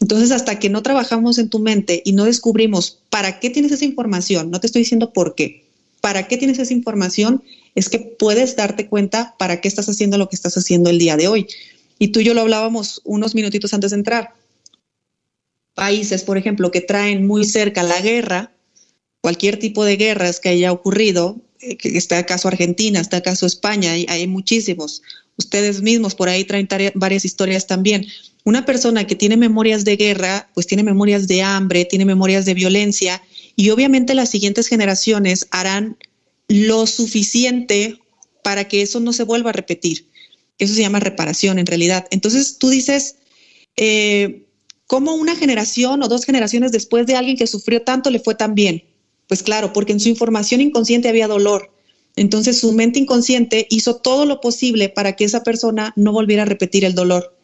[0.00, 3.84] Entonces, hasta que no trabajamos en tu mente y no descubrimos para qué tienes esa
[3.84, 5.69] información, no te estoy diciendo por qué,
[6.00, 7.42] para qué tienes esa información,
[7.74, 11.16] es que puedes darte cuenta para qué estás haciendo lo que estás haciendo el día
[11.16, 11.46] de hoy.
[11.98, 14.34] Y tú y yo lo hablábamos unos minutitos antes de entrar.
[15.74, 18.52] Países, por ejemplo, que traen muy cerca la guerra,
[19.20, 23.92] cualquier tipo de guerras que haya ocurrido, eh, que está acaso Argentina, está acaso España,
[23.92, 25.02] hay, hay muchísimos.
[25.36, 28.06] Ustedes mismos por ahí traen varias historias también.
[28.44, 32.54] Una persona que tiene memorias de guerra, pues tiene memorias de hambre, tiene memorias de
[32.54, 33.22] violencia
[33.56, 35.96] y obviamente las siguientes generaciones harán
[36.48, 37.98] lo suficiente
[38.42, 40.08] para que eso no se vuelva a repetir.
[40.58, 42.06] Eso se llama reparación en realidad.
[42.10, 43.16] Entonces tú dices,
[43.76, 44.46] eh,
[44.86, 48.54] ¿cómo una generación o dos generaciones después de alguien que sufrió tanto le fue tan
[48.54, 48.84] bien?
[49.26, 51.72] Pues claro, porque en su información inconsciente había dolor.
[52.16, 56.46] Entonces su mente inconsciente hizo todo lo posible para que esa persona no volviera a
[56.46, 57.36] repetir el dolor.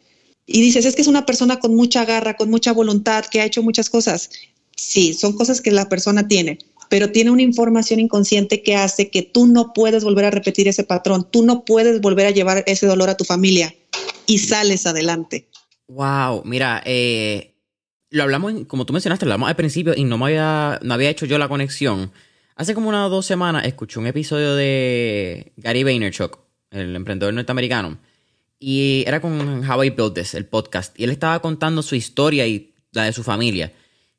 [0.45, 3.45] Y dices, es que es una persona con mucha garra, con mucha voluntad, que ha
[3.45, 4.29] hecho muchas cosas.
[4.77, 6.59] Sí, son cosas que la persona tiene,
[6.89, 10.83] pero tiene una información inconsciente que hace que tú no puedes volver a repetir ese
[10.83, 13.73] patrón, tú no puedes volver a llevar ese dolor a tu familia
[14.27, 15.49] y sales adelante.
[15.87, 17.55] Wow, mira, eh,
[18.11, 21.09] lo hablamos, como tú mencionaste, lo hablamos al principio y no me había, no había
[21.09, 22.11] hecho yo la conexión.
[22.55, 26.39] Hace como unas dos semanas escuché un episodio de Gary Vaynerchuk,
[26.71, 27.99] el emprendedor norteamericano,
[28.59, 32.45] y era con How I Built This, el podcast, y él estaba contando su historia
[32.47, 33.73] y la de su familia.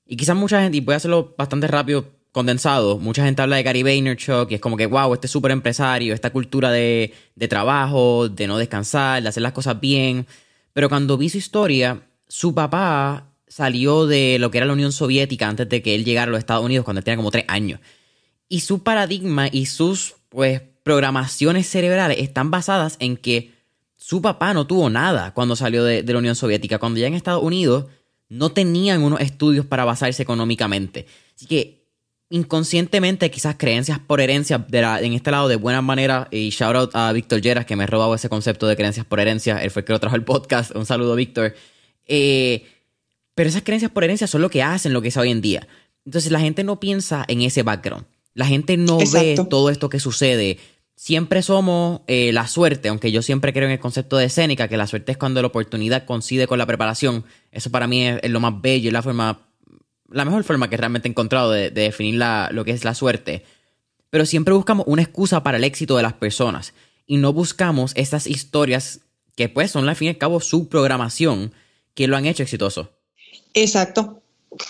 [0.08, 3.62] Y quizás mucha gente, y voy a hacerlo bastante rápido, condensado, mucha gente habla de
[3.62, 8.28] Gary Vaynerchuk y es como que, wow, este súper empresario, esta cultura de, de trabajo,
[8.28, 10.26] de no descansar, de hacer las cosas bien.
[10.72, 15.48] Pero cuando vi su historia, su papá salió de lo que era la Unión Soviética
[15.48, 17.80] antes de que él llegara a los Estados Unidos cuando él tenía como tres años.
[18.48, 23.52] Y su paradigma y sus, pues, programaciones cerebrales están basadas en que
[23.96, 26.78] su papá no tuvo nada cuando salió de, la Unión Soviética.
[26.78, 27.86] Cuando ya en Estados Unidos
[28.28, 31.06] no tenían unos estudios para basarse económicamente.
[31.34, 31.78] Así que
[32.30, 37.10] inconscientemente quizás creencias por herencia en este lado de buena manera y shout out a
[37.12, 39.86] Víctor Lleras que me ha robado ese concepto de creencias por herencia él fue el
[39.86, 40.74] que lo trajo al podcast.
[40.74, 41.54] Un saludo Víctor.
[42.06, 42.66] Eh,
[43.34, 45.66] pero esas creencias por herencia son lo que hacen lo que es hoy en día.
[46.04, 48.04] Entonces la gente no piensa en ese background.
[48.34, 50.58] La gente no ve todo esto que sucede
[50.98, 54.76] siempre somos eh, la suerte, aunque yo siempre creo en el concepto de escénica, que
[54.76, 57.24] la suerte es cuando la oportunidad coincide con la preparación.
[57.52, 59.48] Eso para mí es, lo más bello, y la forma,
[60.10, 63.44] la mejor forma que realmente he encontrado de, definir lo que es la suerte.
[64.10, 66.74] Pero siempre buscamos una excusa para el éxito de las personas
[67.06, 69.00] y no buscamos estas historias
[69.36, 71.52] que pues son al fin y al cabo su programación
[71.94, 72.90] que lo han hecho exitoso.
[73.54, 74.20] Exacto.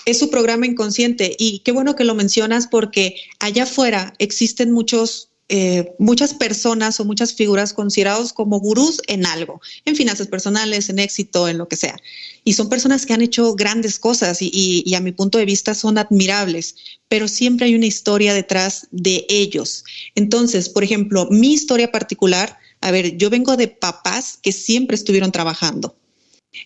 [0.04, 5.28] Es su programa inconsciente y qué bueno que lo mencionas porque allá afuera existen muchos
[5.50, 10.98] eh, muchas personas o muchas figuras considerados como gurús en algo, en finanzas personales, en
[10.98, 11.96] éxito, en lo que sea.
[12.44, 15.96] Y son personas que han hecho grandes cosas y, a mi punto de vista son
[15.96, 16.74] admirables,
[17.08, 19.84] pero siempre hay una historia detrás de ellos.
[20.14, 25.32] Entonces, por ejemplo, mi historia particular, a ver, yo vengo de papás que siempre estuvieron
[25.32, 25.96] trabajando.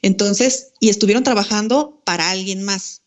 [0.02, 3.02] Entonces, y estuvieron trabajando para alguien más.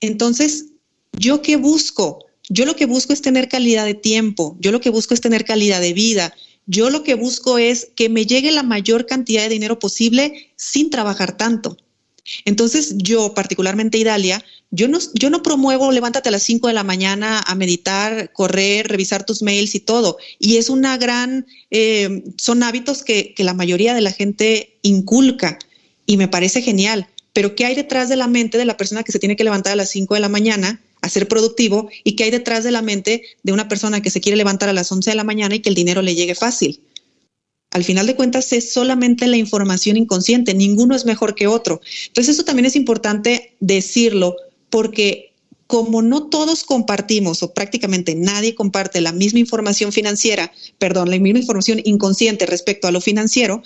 [0.00, 0.66] Entonces,
[1.12, 2.24] ¿yo qué busco?
[2.50, 5.44] Yo lo que busco es tener calidad de tiempo, yo lo que busco es tener
[5.44, 6.34] calidad de vida,
[6.66, 10.90] yo lo que busco es que me llegue la mayor cantidad de dinero posible sin
[10.90, 11.76] trabajar tanto.
[12.44, 17.54] Entonces yo, particularmente Idalia, yo no, promuevo levántate a las 5 de la mañana a
[17.54, 20.18] meditar, correr, revisar tus mails y todo.
[20.40, 25.58] Y es una gran, eh, son hábitos que, que la mayoría de la gente inculca
[26.04, 27.08] y me parece genial.
[27.32, 29.72] Pero ¿qué hay detrás de la mente de la persona que se tiene que levantar
[29.72, 32.82] a las 5 de la mañana a ser productivo y qué hay detrás de la
[32.82, 35.60] mente de una persona que se quiere levantar a las 11 de la mañana y
[35.60, 36.80] que el dinero le llegue fácil.
[37.70, 41.80] Al final de cuentas es solamente la información inconsciente, ninguno es mejor que otro.
[42.08, 44.36] Entonces eso también es importante decirlo
[44.70, 45.30] porque
[45.68, 51.38] como no todos compartimos o prácticamente nadie comparte la misma información financiera, perdón, la misma
[51.38, 53.62] información inconsciente respecto a lo financiero,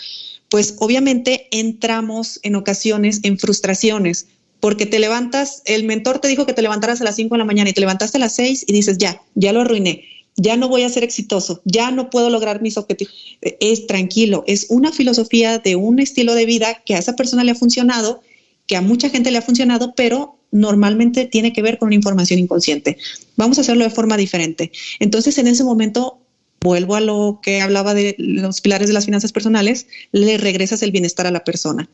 [0.50, 4.26] pues obviamente entramos en ocasiones en frustraciones
[4.64, 7.44] porque te levantas, el mentor te dijo que te levantaras a las 5 de la
[7.44, 10.04] mañana y te levantaste a las 6 y dices, ya, ya lo arruiné,
[10.36, 13.12] ya no voy a ser exitoso, ya no puedo lograr mis objetivos.
[13.42, 17.50] Es tranquilo, es una filosofía de un estilo de vida que a esa persona le
[17.50, 18.22] ha funcionado,
[18.66, 22.40] que a mucha gente le ha funcionado, pero normalmente tiene que ver con una información
[22.40, 22.96] inconsciente.
[23.36, 24.72] Vamos a hacerlo de forma diferente.
[24.98, 26.20] Entonces, en ese momento,
[26.62, 30.90] vuelvo a lo que hablaba de los pilares de las finanzas personales, le regresas el
[30.90, 31.86] bienestar a la persona.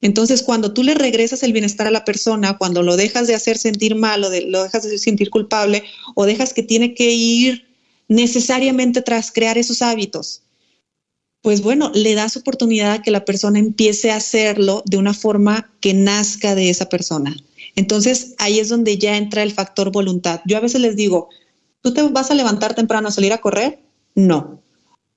[0.00, 3.58] Entonces, cuando tú le regresas el bienestar a la persona, cuando lo dejas de hacer
[3.58, 7.66] sentir mal o lo dejas de sentir culpable o dejas que tiene que ir
[8.08, 10.42] necesariamente tras crear esos hábitos,
[11.42, 15.70] pues bueno, le das oportunidad a que la persona empiece a hacerlo de una forma
[15.80, 17.36] que nazca de esa persona.
[17.76, 20.40] Entonces, ahí es donde ya entra el factor voluntad.
[20.46, 21.28] Yo a veces les digo,
[21.82, 23.78] ¿tú te vas a levantar temprano a salir a correr?
[24.14, 24.60] No.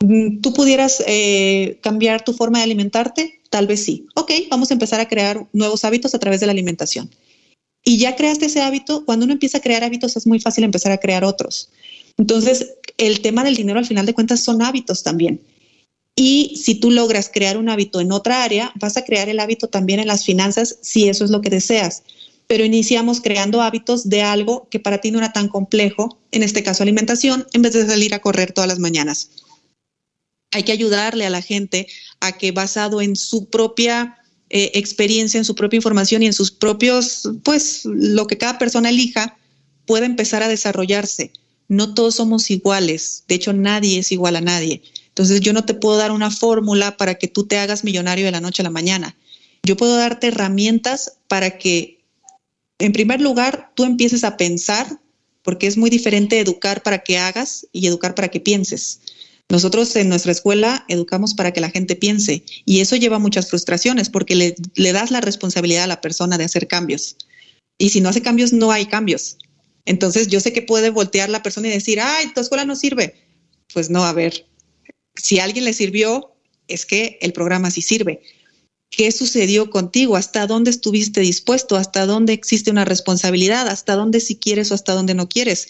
[0.01, 3.38] Mm, ¿Tú pudieras eh, cambiar tu forma de alimentarte?
[3.49, 4.05] Tal vez sí.
[4.15, 7.09] Ok, vamos a empezar a crear nuevos hábitos a través de la alimentación.
[7.83, 10.91] Y ya creaste ese hábito, cuando uno empieza a crear hábitos es muy fácil empezar
[10.91, 11.69] a crear otros.
[12.17, 15.41] Entonces, el tema del dinero al final de cuentas son hábitos también.
[16.15, 19.67] Y si tú logras crear un hábito en otra área, vas a crear el hábito
[19.67, 22.03] también en las finanzas si eso es lo que deseas.
[22.47, 26.61] Pero iniciamos creando hábitos de algo que para ti no era tan complejo, en este
[26.61, 29.29] caso alimentación, en vez de salir a correr todas las mañanas
[30.51, 31.87] hay que ayudarle a la gente
[32.19, 34.17] a que basado en su propia
[34.49, 38.89] eh, experiencia, en su propia información y en sus propios, pues lo que cada persona
[38.89, 39.37] elija,
[39.85, 41.31] pueda empezar a desarrollarse.
[41.67, 44.81] No todos somos iguales, de hecho nadie es igual a nadie.
[45.07, 48.31] Entonces yo no te puedo dar una fórmula para que tú te hagas millonario de
[48.31, 49.15] la noche a la mañana.
[49.63, 51.99] Yo puedo darte herramientas para que,
[52.79, 54.99] en primer lugar, tú empieces a pensar,
[55.43, 59.01] porque es muy diferente educar para que hagas y educar para que pienses.
[59.49, 64.09] Nosotros en nuestra escuela educamos para que la gente piense y eso lleva muchas frustraciones
[64.09, 67.17] porque le, das la responsabilidad a la persona de hacer cambios.
[67.79, 69.37] Y si no hace cambios, no hay cambios.
[69.85, 73.15] Entonces yo sé que puede voltear la persona y decir, ay, tu escuela no sirve.
[73.73, 74.45] Pues no, a ver,
[75.15, 76.35] si a alguien le sirvió,
[76.67, 78.21] es que el programa sí sirve.
[78.89, 84.35] Qué sucedió contigo, hasta dónde estuviste dispuesto, hasta dónde existe una responsabilidad, hasta dónde si
[84.35, 85.67] quieres o hasta dónde no quieres.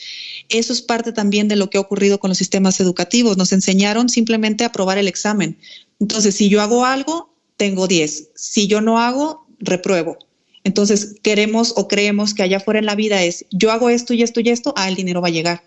[0.47, 3.38] Eso es parte también de lo que ha ocurrido con los sistemas educativos.
[3.38, 5.57] Nos enseñaron simplemente a aprobar el examen.
[5.99, 8.30] Entonces, si yo hago algo, tengo 10.
[8.36, 10.17] Si yo no hago, repruebo.
[10.63, 14.24] Entonces, queremos o creemos que allá afuera en la vida es, yo hago esto y
[14.24, 15.63] esto y esto, ah, el dinero va a llegar,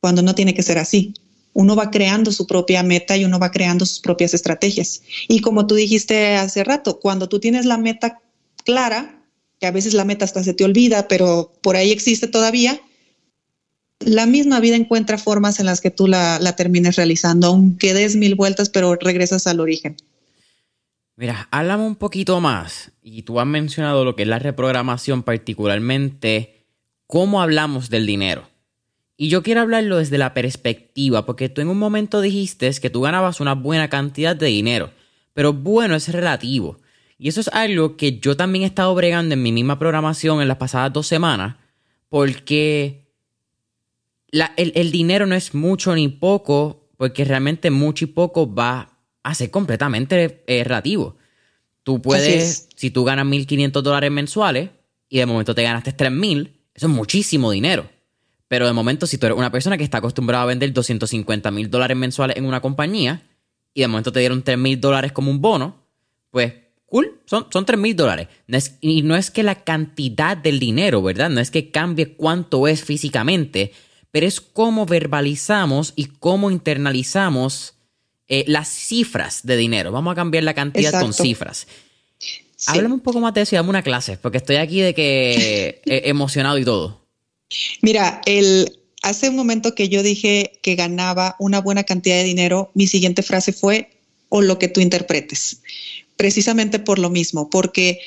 [0.00, 1.14] cuando no tiene que ser así
[1.54, 5.02] uno va creando su propia meta y uno va creando sus propias estrategias.
[5.28, 8.20] Y como tú dijiste hace rato, cuando tú tienes la meta
[8.64, 9.22] clara,
[9.60, 12.80] que a veces la meta hasta se te olvida, pero por ahí existe todavía,
[14.00, 18.34] la misma vida encuentra formas en las que tú la, termines realizando, aunque des mil
[18.34, 19.96] vueltas, pero regresas al origen.
[21.16, 22.90] Mira, háblame un poquito más.
[23.00, 26.66] Y tú has mencionado lo que es la reprogramación, particularmente
[27.06, 28.48] cómo hablamos del dinero.
[29.16, 33.02] Y yo quiero hablarlo desde la perspectiva, porque tú en un momento dijiste que tú
[33.02, 34.90] ganabas una buena cantidad de dinero,
[35.32, 36.78] pero bueno es relativo.
[37.16, 40.48] Y eso es algo que yo también he estado bregando en mi misma programación en
[40.48, 41.56] las pasadas dos semanas,
[42.08, 43.04] porque
[44.56, 49.50] el, dinero no es mucho ni poco, porque realmente mucho y poco va a ser
[49.50, 51.16] completamente eh, relativo.
[51.84, 54.70] Tú puedes, si tú ganas 1.500 dólares mensuales
[55.08, 57.88] y de momento te ganaste 3.000, eso es muchísimo dinero.
[58.54, 61.68] Pero de momento, si tú eres una persona que está acostumbrada a vender 250 mil
[61.68, 63.26] dólares mensuales en una compañía
[63.74, 65.82] y de momento te dieron 3 mil dólares como un bono,
[66.30, 66.52] pues
[66.86, 68.28] cool, son, son 3 mil dólares.
[68.80, 71.30] y no es que la cantidad del dinero, ¿verdad?
[71.30, 73.72] No es que cambie cuánto es físicamente,
[74.12, 77.74] pero es cómo verbalizamos y cómo internalizamos
[78.28, 79.90] eh, las cifras de dinero.
[79.90, 81.66] Vamos a cambiar la cantidad con cifras.
[82.68, 85.82] Háblame un poco más de eso y dame una clase, porque estoy aquí de que
[85.86, 87.03] emocionado y todo.
[87.82, 92.70] Mira, el, hace un momento que yo dije que ganaba una buena cantidad de dinero,
[92.74, 93.90] mi siguiente frase fue,
[94.28, 95.60] o lo que tú interpretes,
[96.16, 98.00] precisamente por lo mismo, porque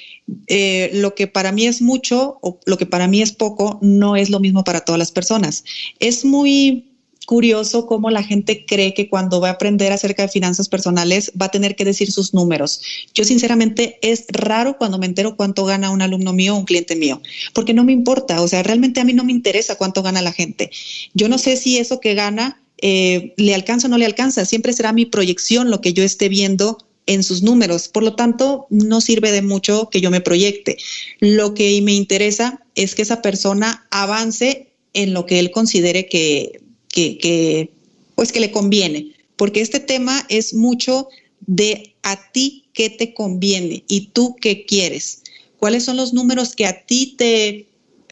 [0.47, 4.15] eh, lo que para mí es mucho o lo que para mí es poco no
[4.15, 5.63] es lo mismo para todas las personas.
[5.99, 6.96] Es muy
[7.27, 11.47] curioso cómo la gente cree que cuando va a aprender acerca de finanzas personales va
[11.47, 12.79] a tener que decir sus números.
[13.13, 16.95] Yo sinceramente es raro cuando me entero cuánto gana un alumno mío o un cliente
[16.95, 17.21] mío,
[17.53, 20.31] porque no me importa, o sea, realmente a mí no me interesa cuánto gana la
[20.31, 20.71] gente.
[21.15, 24.71] Yo no sé si eso que gana eh, le alcanza o no le alcanza, siempre
[24.71, 27.89] será mi proyección lo que yo esté viendo en sus números.
[27.89, 30.77] Por lo tanto, no sirve de mucho que yo me proyecte.
[31.19, 36.61] Lo que me interesa es que esa persona avance en lo que él considere que
[36.97, 37.69] que,
[38.15, 41.07] pues que le conviene, porque este tema es mucho
[41.41, 45.21] de a ti qué te conviene y tú qué quieres.
[45.57, 47.67] ¿Cuáles son los números que a ti te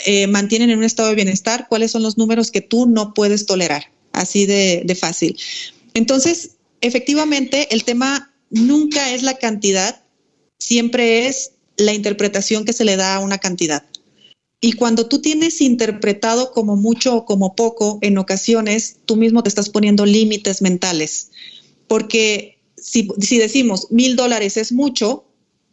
[0.05, 1.67] eh, mantienen en un estado de bienestar?
[1.67, 3.91] ¿Cuáles son los números que tú no puedes tolerar?
[4.11, 5.38] Así de, de fácil.
[5.93, 10.03] Entonces, efectivamente, el tema nunca es la cantidad,
[10.57, 13.83] siempre es la interpretación que se le da a una cantidad.
[14.66, 19.49] Y cuando tú tienes interpretado como mucho o como poco, en ocasiones tú mismo te
[19.49, 21.30] estás poniendo límites mentales.
[21.88, 23.07] Porque si,
[23.38, 25.26] decimos mil dólares es mucho,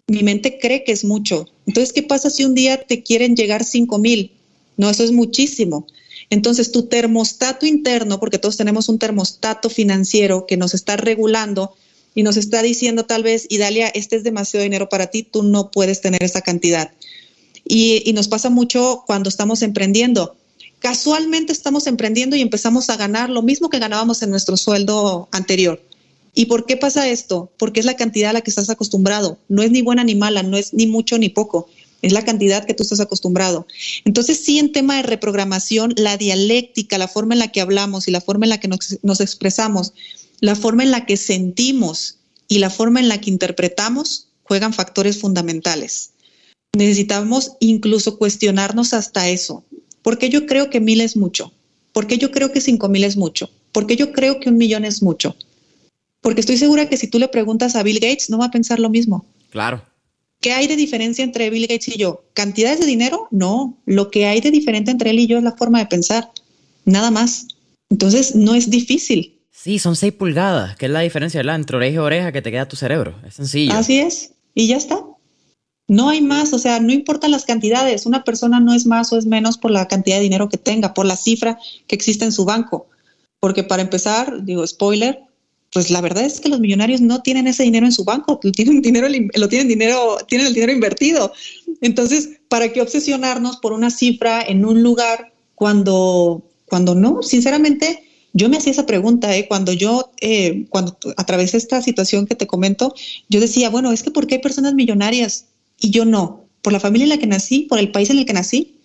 [0.09, 1.49] mi mente cree que es mucho.
[1.67, 4.33] Entonces, ¿qué pasa si un día te quieren llegar cinco mil?
[4.77, 5.87] No, eso es muchísimo.
[6.29, 11.75] Entonces, tu termostato interno, porque todos tenemos un termostato financiero que nos está regulando
[12.15, 15.71] y nos está diciendo tal vez, Idalia, este es demasiado dinero para ti, tú no
[15.71, 16.93] puedes tener esa cantidad.
[17.75, 20.37] Y, nos pasa mucho cuando estamos emprendiendo.
[20.79, 25.83] Casualmente estamos emprendiendo y empezamos a ganar lo mismo que ganábamos en nuestro sueldo anterior.
[26.35, 27.51] ¿Y por qué pasa esto?
[27.57, 29.39] Porque es la cantidad a la que estás acostumbrado.
[29.49, 31.67] No es ni buena ni mala, no es ni mucho ni poco.
[32.03, 33.67] Es la cantidad que tú estás acostumbrado.
[34.05, 38.11] Entonces, sí, en tema de reprogramación, la dialéctica, la forma en la que hablamos y
[38.11, 39.95] la forma en la que nos, nos expresamos,
[40.41, 42.19] la forma en la que sentimos
[42.49, 46.12] y la forma en la que interpretamos juegan factores fundamentales
[46.77, 49.65] necesitamos incluso cuestionarnos hasta eso.
[50.03, 51.53] ¿Por qué yo creo que mil es mucho?
[51.93, 53.51] ¿Por qué yo creo que cinco mil es mucho?
[53.73, 55.37] ¿Por qué yo creo que un millón es mucho?
[56.21, 58.79] Porque estoy segura que si tú le preguntas a Bill Gates, no va a pensar
[58.79, 59.27] lo mismo.
[59.51, 59.83] Claro.
[60.41, 62.25] ¿Qué hay de diferencia entre Bill Gates y yo?
[62.33, 63.29] ¿Cantidades de dinero?
[63.31, 63.79] No.
[63.87, 66.31] Lo que hay de diferente entre él y yo es la forma de pensar.
[66.85, 67.47] Nada más.
[67.91, 69.39] Entonces, no es difícil.
[69.51, 71.57] Sí, son seis pulgadas, que es la diferencia, ¿verdad?
[71.57, 73.21] Entre oreja y oreja que te queda tu cerebro.
[73.27, 73.73] Es sencillo.
[73.75, 74.33] Así es.
[74.55, 75.01] Y ya está.
[75.89, 78.07] No hay más, o sea, no importan las cantidades.
[78.07, 80.95] Una persona no es más o es menos por la cantidad de dinero que tenga,
[80.95, 82.87] por la cifra que existe en su banco.
[83.41, 85.21] Porque para empezar, digo, spoiler,
[85.73, 88.83] pues la verdad es que los millonarios no tienen ese dinero en su banco, tienen
[88.83, 91.33] dinero, lo tienen dinero, tienen el dinero invertido.
[91.81, 97.23] Entonces, ¿para qué obsesionarnos por una cifra en un lugar cuando, cuando no?
[97.23, 98.05] Sinceramente,
[98.35, 99.47] Yo me hacía esa pregunta, ¿eh?
[99.47, 102.95] cuando yo, eh, cuando atravesé esta situación que te comento,
[103.29, 105.49] yo decía, bueno, es que ¿por qué hay personas millonarias
[105.83, 106.47] y yo no?
[106.63, 107.63] ¿Por la familia en la que nací?
[107.63, 108.79] ¿Por el país en el que nací?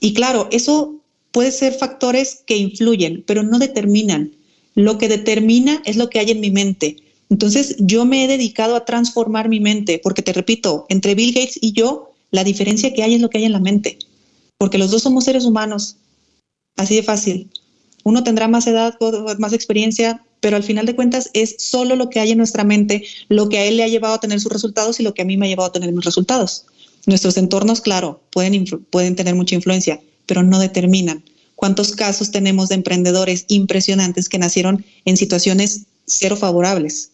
[0.00, 4.32] Y claro, eso puede ser factores que influyen, pero no determinan.
[4.74, 6.96] Lo que determina es lo que hay en mi mente.
[7.28, 11.58] Entonces, yo me he dedicado a transformar mi mente, porque te repito, entre Bill Gates
[11.60, 13.98] y yo, la diferencia que hay es lo que hay en la mente,
[14.58, 15.96] porque los dos somos seres humanos,
[16.76, 17.50] así de fácil.
[18.04, 18.96] Uno tendrá más edad,
[19.38, 23.04] más experiencia, pero al final de cuentas es solo lo que hay en nuestra mente,
[23.28, 25.24] lo que a él le ha llevado a tener sus resultados y lo que a
[25.24, 26.66] mí me ha llevado a tener mis resultados.
[27.06, 31.24] Nuestros entornos, claro, pueden, pueden tener mucha influencia, pero no determinan.
[31.54, 37.12] ¿Cuántos casos tenemos de emprendedores impresionantes que nacieron en situaciones cero favorables?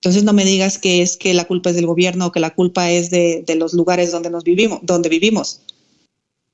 [0.00, 2.54] Entonces no me digas que es que la culpa es del gobierno o que la
[2.54, 5.62] culpa es de, los lugares donde nos vivimos, donde vivimos.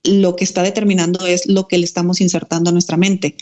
[0.02, 3.36] Lo que está determinando es lo que le estamos insertando a nuestra mente,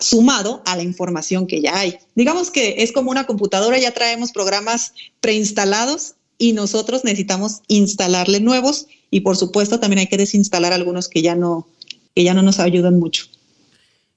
[0.00, 1.98] sumado a la información que ya hay.
[2.14, 8.86] Digamos que es como una computadora, ya traemos programas preinstalados y nosotros necesitamos instalarle nuevos
[9.10, 11.66] y por supuesto también hay que desinstalar algunos que ya no,
[12.14, 13.26] que ya no nos ayudan mucho.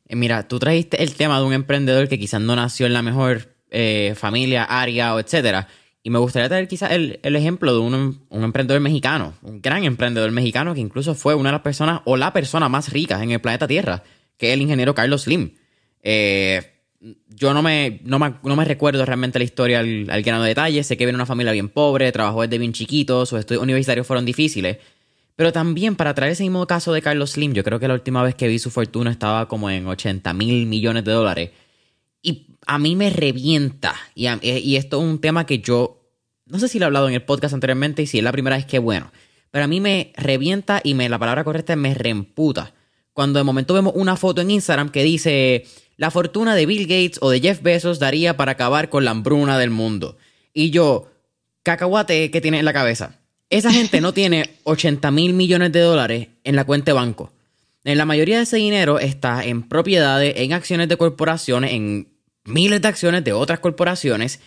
[0.08, 3.02] Eh, mira, tú trajiste el tema de un emprendedor que quizás no nació en la
[3.02, 5.68] mejor eh, familia, área o etcétera.
[6.02, 10.74] Y me gustaría traer quizás el, ejemplo de un, emprendedor mexicano, un gran emprendedor mexicano
[10.74, 13.68] que incluso fue una de las personas o la persona más rica en el planeta
[13.68, 14.04] Tierra,
[14.38, 15.52] que es el ingeniero Carlos Slim.
[16.04, 16.62] Eh,
[17.30, 20.84] yo no me, no me, recuerdo realmente la historia al, al grano de detalle.
[20.84, 24.26] Sé que viene una familia bien pobre, trabajó desde bien chiquito, sus estudios universitarios fueron
[24.26, 24.78] difíciles.
[25.40, 28.22] Pero también para traer ese mismo caso de Carlos Slim, yo creo que la última
[28.22, 31.52] vez que vi su fortuna estaba como en 80 mil millones de dólares.
[32.22, 33.96] Y a mí me revienta.
[34.16, 36.12] Y, y, esto es un tema que yo,
[36.46, 38.58] no sé si lo he hablado en el podcast anteriormente y si es la primera
[38.58, 39.14] vez que bueno.
[39.50, 42.74] Pero a mí me revienta y me, la palabra correcta es me reemputa.
[43.14, 45.66] Cuando de momento vemos una foto en Instagram que dice,
[46.00, 49.58] la fortuna de Bill Gates o de Jeff Bezos daría para acabar con la hambruna
[49.60, 50.16] del mundo.
[50.54, 51.12] Y yo,
[51.64, 53.20] cacahuate, ¿qué tiene en la cabeza?
[53.50, 57.34] Esa gente no tiene 80 mil millones de dólares en la cuenta de banco.
[57.84, 62.08] En la mayoría de ese dinero está en propiedades, en acciones de corporaciones, en
[62.46, 64.40] miles de acciones de otras corporaciones,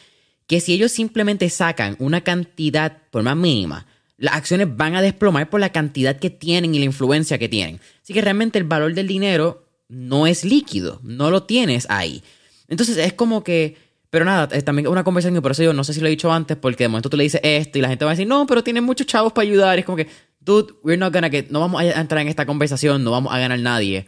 [0.47, 3.87] que si ellos simplemente sacan una cantidad por más mínima,
[4.17, 7.79] las acciones van a desplomar por la cantidad que tienen y la influencia que tienen.
[8.03, 9.62] Así que realmente el valor del dinero
[9.93, 12.23] no es líquido, no lo tienes ahí.
[12.69, 13.77] Entonces es como que
[14.13, 16.31] pero nada, es también una conversación, por eso yo no sé si lo he dicho
[16.31, 18.47] antes, porque de momento tú le dices esto y la gente va a decir, no,
[18.47, 19.79] pero tiene muchos chavos para ayudar.
[19.79, 20.07] es como que,
[20.39, 23.39] dude, we're not gonna get, no vamos a entrar en esta conversación, no vamos a
[23.39, 24.07] ganar nadie.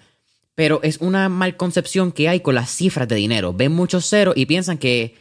[0.54, 3.54] Pero es una mal concepción que hay con las cifras de dinero.
[3.54, 5.14] Ven muchos ceros y piensan que,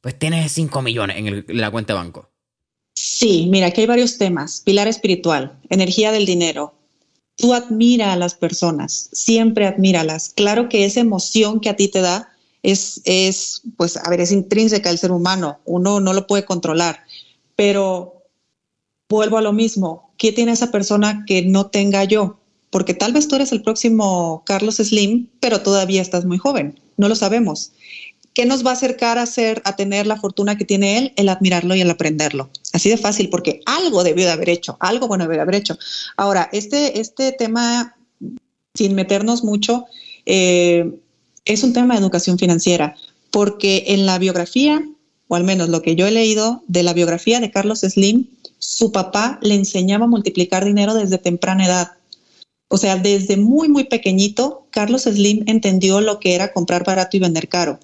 [0.00, 2.30] pues, tienes 5 millones en, la cuenta de banco.
[2.94, 4.62] Sí, mira, aquí hay varios temas.
[4.64, 6.79] Pilar espiritual, energía del dinero,
[7.40, 10.32] tú admira a las personas, siempre admíralas.
[10.34, 12.30] Claro que esa emoción que a ti te da
[12.62, 17.00] es, es, pues, a ver, es intrínseca del ser humano, uno no lo puede controlar,
[17.56, 18.24] pero
[19.08, 22.38] vuelvo a lo mismo, ¿qué tiene esa persona que no tenga yo?
[22.70, 27.08] Porque tal vez tú eres el próximo Carlos Slim, pero todavía estás muy joven, no
[27.08, 27.72] lo sabemos.
[28.40, 31.12] ¿Qué nos va a acercar a, ser, a tener la fortuna que tiene él?
[31.16, 32.48] El admirarlo y el aprenderlo.
[32.72, 35.76] Así de fácil, porque algo debió de haber hecho, algo bueno debió de haber hecho.
[36.16, 37.96] Ahora, este, este tema,
[38.72, 39.84] sin meternos mucho,
[40.24, 40.90] eh,
[41.44, 42.96] es un tema de educación financiera,
[43.30, 44.82] porque en la biografía,
[45.28, 48.26] o al menos lo que yo he leído de la biografía de Carlos Slim,
[48.58, 51.92] su papá le enseñaba a multiplicar dinero desde temprana edad.
[52.68, 57.20] O sea, desde muy, muy pequeñito, Carlos Slim entendió lo que era comprar barato y
[57.20, 57.78] vender caro.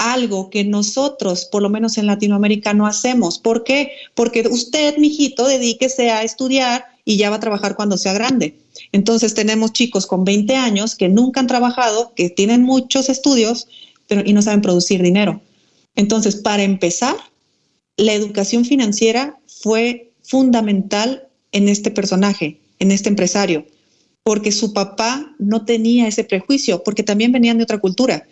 [0.00, 3.38] Algo que nosotros, por lo menos en Latinoamérica, no hacemos.
[3.38, 3.92] ¿Por qué?
[4.14, 8.56] Porque usted, mijito, dedíquese a estudiar y ya va a trabajar cuando sea grande.
[8.92, 13.68] Entonces tenemos chicos con 20 años que nunca han trabajado, que tienen muchos estudios,
[14.08, 15.42] pero y no saben producir dinero.
[15.96, 17.16] Entonces, para empezar,
[17.98, 23.66] la educación financiera fue fundamental en este personaje, en este empresario,
[24.22, 28.26] porque su papá no tenía ese prejuicio, porque también venían de otra cultura.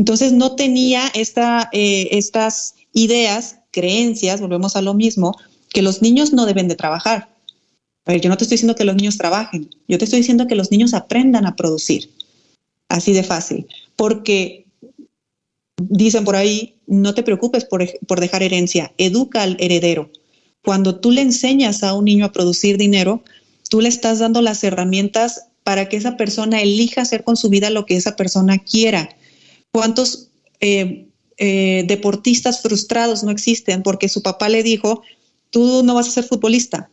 [0.00, 5.36] Entonces no tenía eh, estas ideas, creencias, volvemos a lo mismo,
[5.74, 7.28] que los niños no deben de trabajar.
[8.06, 10.70] Yo no te estoy diciendo que los niños trabajen, yo te estoy diciendo que los
[10.70, 12.08] niños aprendan a producir.
[12.88, 13.66] Así de fácil.
[13.94, 14.64] Porque
[15.76, 20.10] dicen por ahí, no te preocupes por dejar herencia, educa al heredero.
[20.64, 23.22] Cuando tú le enseñas a un niño a producir dinero,
[23.68, 27.68] tú le estás dando las herramientas para que esa persona elija hacer con su vida
[27.68, 29.10] lo que esa persona quiera.
[29.72, 30.28] ¿Cuántos
[30.60, 31.06] eh,
[31.38, 35.02] eh, deportistas frustrados no existen porque su papá le dijo,
[35.50, 36.90] tú no vas a ser futbolista,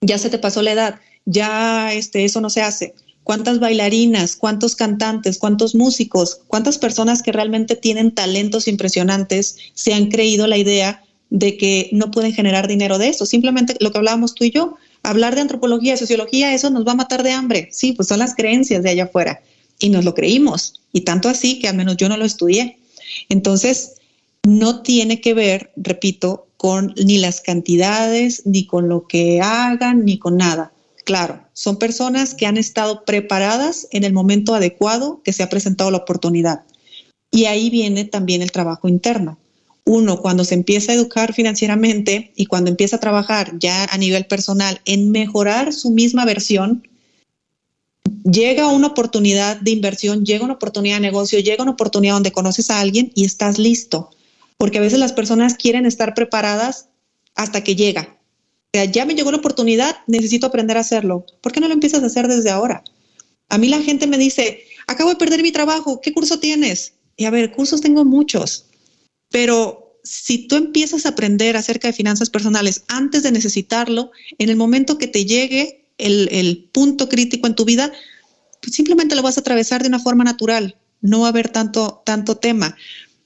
[0.00, 2.94] ya se te pasó la edad, ya este, eso no se hace.
[3.22, 10.10] cuántas bailarinas, cuántos cantantes, cuántos músicos, cuántas personas que realmente tienen talentos impresionantes se han
[10.10, 13.24] creído la idea de que no pueden generar dinero de eso.
[13.24, 16.96] Simplemente lo que hablábamos tú y yo, hablar de antropología, sociología, eso nos va a
[16.96, 17.68] matar de hambre.
[17.72, 19.40] Sí, pues son las creencias de allá afuera.
[19.84, 20.80] Y nos lo creímos.
[20.94, 22.78] Y tanto así que al menos yo no lo estudié.
[23.28, 23.96] Entonces,
[24.46, 30.18] no tiene que ver, repito, con ni las cantidades, ni con lo que hagan, ni
[30.18, 30.72] con nada.
[31.04, 35.90] Claro, son personas que han estado preparadas en el momento adecuado que se ha presentado
[35.90, 36.62] la oportunidad.
[37.30, 39.36] Y ahí viene también el trabajo interno.
[39.84, 44.24] Uno, cuando se empieza a educar financieramente y cuando empieza a trabajar ya a nivel
[44.24, 46.88] personal en mejorar su misma versión,
[48.24, 52.70] llega una oportunidad de inversión, llega una oportunidad de negocio, llega una oportunidad donde conoces
[52.70, 54.10] a alguien y estás listo.
[54.56, 56.88] Porque a veces las personas quieren estar preparadas
[57.34, 58.18] hasta que llega.
[58.92, 61.26] Ya me llegó una oportunidad, necesito aprender a hacerlo.
[61.40, 62.82] ¿Por qué no lo empiezas a hacer desde ahora?
[63.48, 66.94] A mí la gente me dice, acabo de perder mi trabajo, ¿qué curso tienes?
[67.16, 68.66] Y a ver, cursos tengo muchos,
[69.30, 74.56] pero si tú empiezas a aprender acerca de finanzas personales antes de necesitarlo, en el
[74.56, 77.92] momento que te llegue el, el punto crítico en tu vida,
[78.60, 80.76] pues simplemente lo vas a atravesar de una forma natural.
[81.00, 82.76] No va a haber tanto, tanto tema.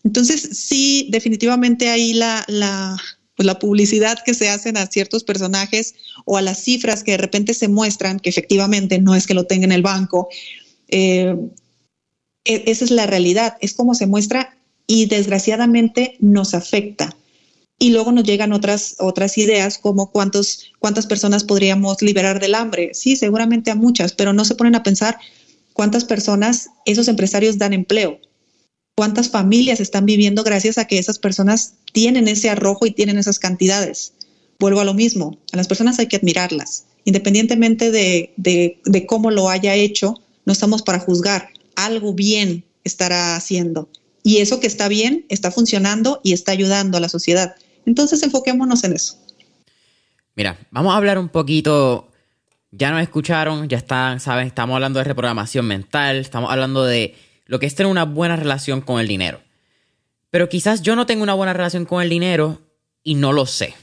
[0.04, 2.96] Entonces, sí, definitivamente ahí la, la,
[3.36, 5.94] pues la publicidad que se hacen a ciertos personajes
[6.24, 9.44] o a las cifras que de repente se muestran, que efectivamente no es que lo
[9.44, 10.28] tenga en el banco,
[10.88, 11.36] eh,
[12.44, 14.56] e, esa es la realidad, es como se muestra
[14.86, 17.14] y desgraciadamente nos afecta.
[17.78, 22.92] Y luego nos llegan otras, otras ideas como cuántos, cuántas personas podríamos liberar del hambre.
[22.94, 25.18] Sí, seguramente a muchas, pero no se ponen a pensar
[25.72, 28.20] cuántas personas esos empresarios dan empleo
[28.98, 33.38] cuántas familias están viviendo gracias a que esas personas tienen ese arrojo y tienen esas
[33.38, 34.12] cantidades.
[34.58, 39.50] Vuelvo a lo mismo, a las personas hay que admirarlas, independientemente de, de cómo lo
[39.50, 40.14] haya hecho,
[40.46, 43.88] no estamos para juzgar, algo bien estará haciendo.
[44.24, 47.54] Y eso que está bien está funcionando y está ayudando a la sociedad.
[47.88, 49.16] Entonces enfoquémonos en eso.
[50.36, 52.10] Mira, vamos a hablar un poquito,
[52.70, 57.16] ya nos escucharon, ya están, saben, estamos hablando de reprogramación mental, estamos hablando de
[57.46, 59.40] lo que es tener una buena relación con el dinero.
[60.28, 62.60] Pero quizás yo no tengo una buena relación con el dinero
[63.02, 63.74] y no lo sé.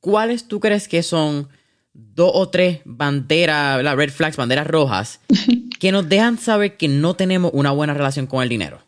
[0.00, 1.50] ¿Cuáles tú crees que son
[1.92, 5.20] dos o tres banderas, la red flags, banderas rojas,
[5.78, 8.82] que nos dejan saber que no tenemos una buena relación con el dinero?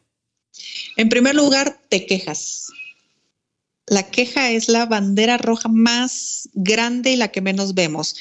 [0.96, 2.72] En primer lugar, te quejas.
[3.86, 8.16] La queja es la bandera roja más grande y la que menos vemos.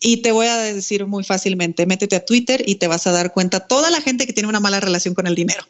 [0.00, 3.32] Y te voy a decir muy fácilmente, métete a Twitter y te vas a dar
[3.32, 5.64] cuenta toda la gente que tiene una mala relación con el dinero.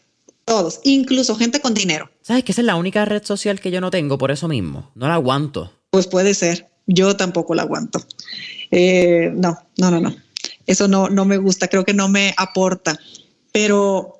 [0.45, 2.11] Todos, incluso gente con dinero.
[2.23, 4.91] ¿Sabes que esa es la única red social que yo no tengo por eso mismo?
[4.95, 5.73] No la aguanto.
[5.91, 6.69] Pues puede ser.
[6.87, 8.05] Yo tampoco la aguanto.
[8.71, 10.17] Eh, no, no, no, no.
[10.67, 12.99] Eso no, no me gusta, creo que no me aporta.
[13.53, 14.20] Pero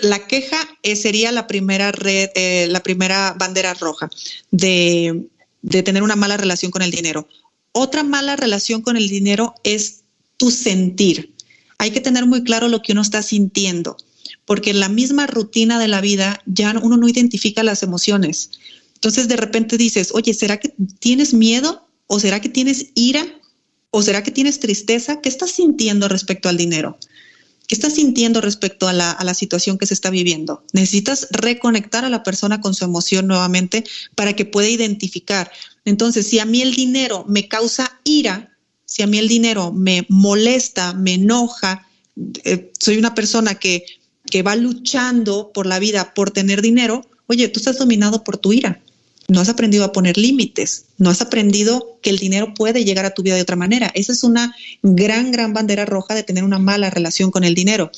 [0.00, 4.10] la queja eh, sería la primera red, eh, la primera bandera roja
[4.50, 5.28] de,
[5.62, 7.28] de tener una mala relación con el dinero.
[7.72, 10.02] Otra mala relación con el dinero es
[10.36, 11.34] tu sentir.
[11.78, 13.96] Hay que tener muy claro lo que uno está sintiendo,
[14.44, 18.50] porque en la misma rutina de la vida ya uno no identifica las emociones.
[18.94, 21.86] Entonces de repente dices, oye, ¿será que tienes miedo?
[22.06, 23.26] ¿O será que tienes ira?
[23.90, 25.20] ¿O será que tienes tristeza?
[25.20, 26.98] ¿Qué estás sintiendo respecto al dinero?
[27.66, 30.62] ¿Qué estás sintiendo respecto a la, situación que se está viviendo?
[30.72, 33.84] Necesitas reconectar a la persona con su emoción nuevamente
[34.14, 35.50] para que pueda identificar.
[35.86, 38.54] Entonces, si a mí el dinero me causa ira,
[38.84, 41.88] si a mí el dinero me molesta, me enoja,
[42.44, 43.86] eh, soy una persona que,
[44.26, 48.52] que va luchando por la vida, por tener dinero, oye, tú estás dominado por tu
[48.52, 48.83] ira.
[49.28, 53.14] No has aprendido a poner límites, no has aprendido que el dinero puede llegar a
[53.14, 53.90] tu vida de otra manera.
[53.94, 57.90] Esa es una gran, gran bandera roja de tener una mala relación con el dinero.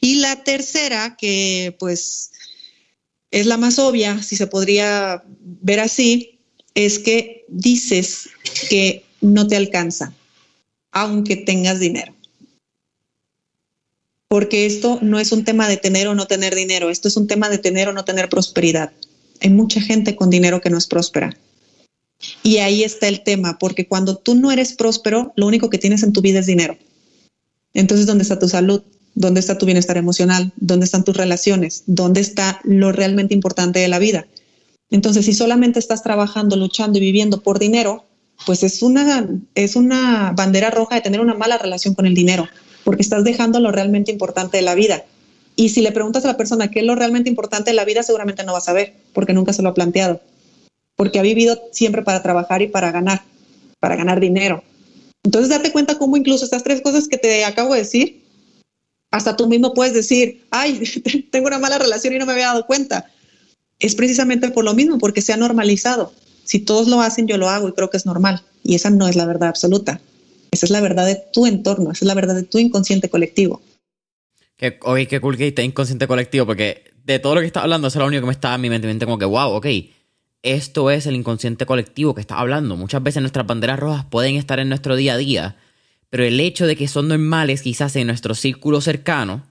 [0.00, 2.32] Y la tercera, que pues
[3.30, 6.38] es la más obvia, si se podría ver así,
[6.74, 8.28] es que dices
[8.68, 10.12] que no te alcanza,
[10.90, 12.14] aunque tengas dinero.
[14.28, 17.26] Porque esto no es un tema de tener o no tener dinero, esto es un
[17.26, 18.92] tema de tener o no tener prosperidad.
[19.42, 21.36] Hay mucha gente con dinero que no es próspera.
[22.42, 26.02] Y ahí está el tema, porque cuando tú no eres próspero, lo único que tienes
[26.02, 26.76] en tu vida es dinero.
[27.74, 28.82] Entonces, ¿dónde está tu salud?
[29.14, 30.52] ¿Dónde está tu bienestar emocional?
[30.56, 31.82] ¿Dónde están tus relaciones?
[31.86, 34.26] ¿Dónde está lo realmente importante de la vida?
[34.90, 38.04] Entonces, si solamente estás trabajando, luchando y viviendo por dinero,
[38.46, 42.46] pues es una, es una bandera roja de tener una mala relación con el dinero,
[42.84, 45.04] porque estás dejando lo realmente importante de la vida.
[45.62, 48.02] Y si le preguntas a la persona qué es lo realmente importante de la vida,
[48.02, 50.20] seguramente no va a saber, porque nunca se lo ha planteado,
[50.96, 53.22] porque ha vivido siempre para trabajar y para ganar,
[53.78, 54.64] para ganar dinero.
[55.22, 58.24] Entonces, date cuenta cómo incluso estas tres cosas que te acabo de decir,
[59.12, 60.82] hasta tú mismo puedes decir, ay,
[61.30, 63.08] tengo una mala relación y no me había dado cuenta.
[63.78, 66.12] Es precisamente por lo mismo, porque se ha normalizado.
[66.42, 68.42] Si todos lo hacen, yo lo hago y creo que es normal.
[68.64, 70.00] Y esa no es la verdad absoluta.
[70.50, 73.62] Esa es la verdad de tu entorno, esa es la verdad de tu inconsciente colectivo.
[74.62, 77.88] Que, oye, qué cool que está inconsciente colectivo, porque de todo lo que está hablando,
[77.88, 79.66] eso es lo único que me estaba en mi mente, mente como que, wow, ok,
[80.44, 82.76] esto es el inconsciente colectivo que está hablando.
[82.76, 85.56] Muchas veces nuestras banderas rojas pueden estar en nuestro día a día,
[86.10, 89.42] pero el hecho de que son normales quizás en nuestro círculo cercano,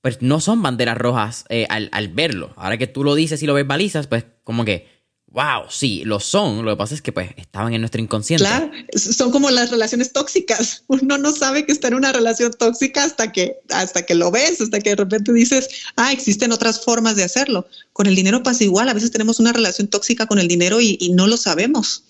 [0.00, 2.54] pues no son banderas rojas eh, al, al, verlo.
[2.56, 4.88] Ahora que tú lo dices y lo verbalizas, pues como que
[5.30, 6.64] wow, sí, lo son.
[6.64, 8.44] Lo que pasa es que pues estaban en nuestro inconsciente.
[8.44, 10.84] Claro, son como las relaciones tóxicas.
[10.88, 14.60] Uno no sabe que está en una relación tóxica hasta que, hasta que lo ves,
[14.60, 17.66] hasta que de repente dices, ah, existen otras formas de hacerlo.
[17.92, 18.88] Con el dinero pasa igual.
[18.88, 22.04] A veces tenemos una relación tóxica con el dinero y, y no lo sabemos.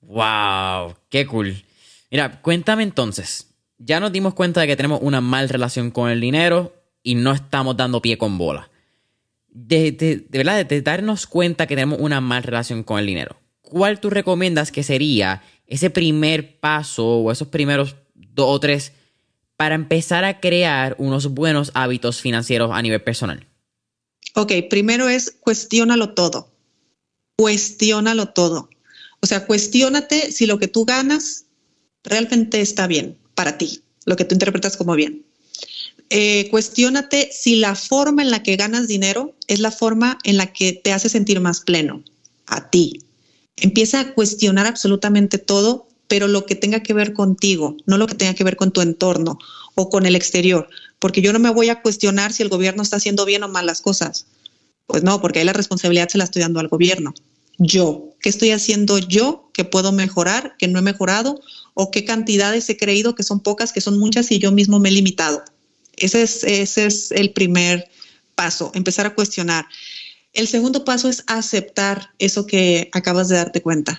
[0.00, 1.62] Wow, qué cool.
[2.10, 3.48] Mira, cuéntame entonces.
[3.78, 7.32] Ya nos dimos cuenta de que tenemos una mal relación con el dinero y no
[7.32, 8.70] estamos dando pie con bola
[9.56, 14.00] de, de, verdad, de darnos cuenta que tenemos una mala relación con el dinero, ¿cuál
[14.00, 18.92] tú recomiendas que sería ese primer paso o esos primeros dos o tres
[19.56, 23.46] para empezar a crear unos buenos hábitos financieros a nivel personal?
[24.34, 26.52] Ok, primero es cuestiónalo todo.
[27.38, 28.68] Cuestiónalo todo.
[29.20, 31.46] O sea, cuestiónate si lo que tú ganas
[32.04, 35.25] realmente está bien para ti, lo que tú interpretas como bien
[36.10, 40.52] eh, cuestiónate si la forma en la que ganas dinero es la forma en la
[40.52, 42.02] que te hace sentir más pleno
[42.46, 43.00] a ti.
[43.56, 48.14] Empieza a cuestionar absolutamente todo, pero lo que tenga que ver contigo, no lo que
[48.14, 49.38] tenga que ver con tu entorno
[49.74, 50.68] o con el exterior,
[51.00, 53.66] porque yo no me voy a cuestionar si el gobierno está haciendo bien o mal
[53.66, 54.26] las cosas.
[54.86, 57.12] Pues no, porque ahí la responsabilidad se la estoy dando al gobierno.
[57.58, 61.40] Yo, ¿qué estoy haciendo yo que puedo mejorar, que no he mejorado?
[61.74, 64.90] ¿O qué cantidades he creído que son pocas, que son muchas y yo mismo me
[64.90, 65.42] he limitado?
[65.96, 67.88] Ese es, el primer
[68.34, 69.66] paso, empezar a cuestionar.
[70.32, 73.98] El segundo paso es aceptar eso que acabas de darte cuenta,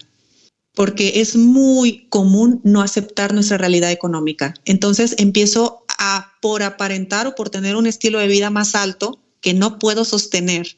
[0.76, 4.54] porque es muy común no aceptar nuestra realidad económica.
[4.66, 9.56] Entonces empiezo a, por aparentar o por tener un estilo de vida más alto que
[9.56, 10.78] no puedo sostener,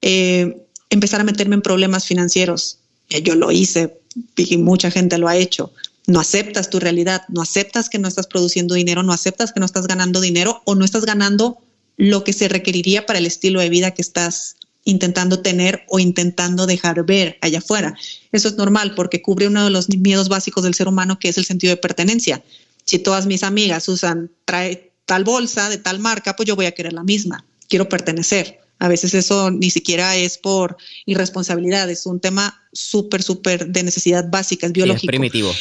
[0.00, 2.78] eh, empezar a meterme en problemas financieros.
[3.08, 4.00] Yo lo hice
[4.36, 5.72] y mucha gente lo ha hecho
[6.06, 9.66] no aceptas tu realidad, no aceptas que no estás produciendo dinero, no aceptas que no
[9.66, 11.58] estás ganando dinero o no estás ganando
[11.96, 16.66] lo que se requeriría para el estilo de vida que estás intentando tener o intentando
[16.66, 17.96] dejar ver allá afuera.
[18.32, 21.38] Eso es normal porque cubre uno de los miedos básicos del ser humano que es
[21.38, 22.42] el sentido de pertenencia.
[22.84, 26.72] Si todas mis amigas usan trae tal bolsa de tal marca, pues yo voy a
[26.72, 27.44] querer la misma.
[27.68, 28.60] Quiero pertenecer.
[28.78, 30.76] A veces eso ni siquiera es por
[31.06, 35.06] irresponsabilidad, es un tema súper, súper de necesidad básica, es biológico.
[35.06, 35.54] es primitivo.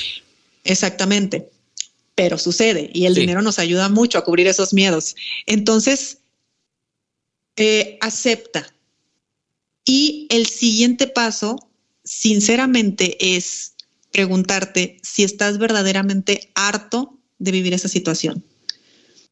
[0.64, 1.50] Exactamente,
[2.16, 5.16] pero sucede y el dinero nos ayuda mucho a cubrir esos miedos.
[5.46, 6.20] Entonces,
[7.56, 8.74] eh, acepta.
[9.86, 11.58] Y el siguiente paso,
[12.04, 13.74] sinceramente, es
[14.12, 18.44] preguntarte si estás verdaderamente harto de vivir esa situación.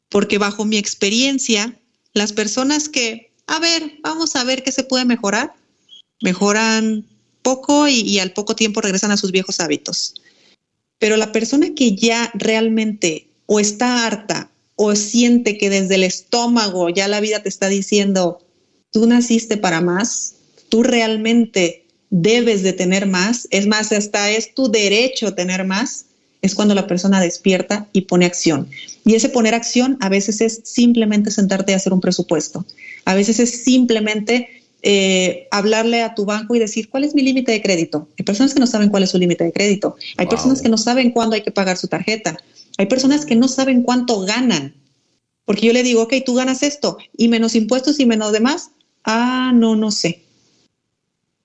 [0.09, 1.79] Porque bajo mi experiencia,
[2.13, 5.53] las personas que, a ver, vamos a ver qué se puede mejorar,
[6.21, 7.05] mejoran
[7.41, 10.15] poco y al poco tiempo regresan a sus viejos hábitos.
[11.01, 16.89] Pero la persona que ya realmente o está harta o siente que desde el estómago
[16.89, 18.37] ya la vida te está diciendo,
[18.91, 20.35] tú naciste para más,
[20.69, 26.05] tú realmente debes de tener más, es más, hasta es tu derecho tener más,
[26.43, 28.69] es cuando la persona despierta y pone acción.
[29.03, 32.63] Y ese poner acción a veces es simplemente sentarte y hacer un presupuesto.
[33.05, 37.51] A veces es simplemente eh, hablarle a tu banco y decir, ¿cuál es mi límite
[37.51, 38.07] de crédito?
[38.17, 39.95] Hay personas que no saben cuál es su límite de crédito.
[40.17, 42.37] Hay personas que no saben cuándo hay que pagar su tarjeta.
[42.77, 44.73] Hay personas que no saben cuánto ganan.
[45.45, 48.71] Porque yo le digo, ok, tú ganas esto y menos impuestos y menos demás.
[49.03, 50.23] Ah, no, no sé.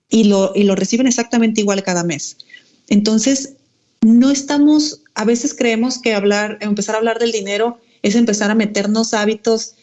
[0.09, 2.39] Y lo, y lo reciben exactamente igual cada mes.
[2.89, 3.55] Entonces,
[4.03, 8.55] no estamos, a veces creemos que hablar, empezar a hablar del dinero es empezar a
[8.55, 9.74] meternos hábitos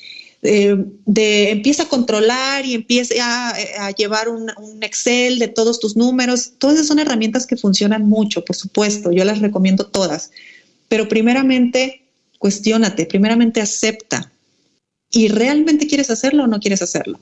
[0.46, 0.76] eh,
[1.06, 3.14] de empieza a controlar y empieza
[3.80, 6.54] a, llevar un, Excel de todos tus números.
[6.58, 10.32] Todas esas son herramientas que funcionan mucho, por supuesto, yo las recomiendo todas.
[10.90, 12.04] Pero primeramente,
[12.40, 14.32] cuestiónate, primeramente acepta.
[15.10, 17.20] ¿Y realmente quieres hacerlo o no quieres hacerlo?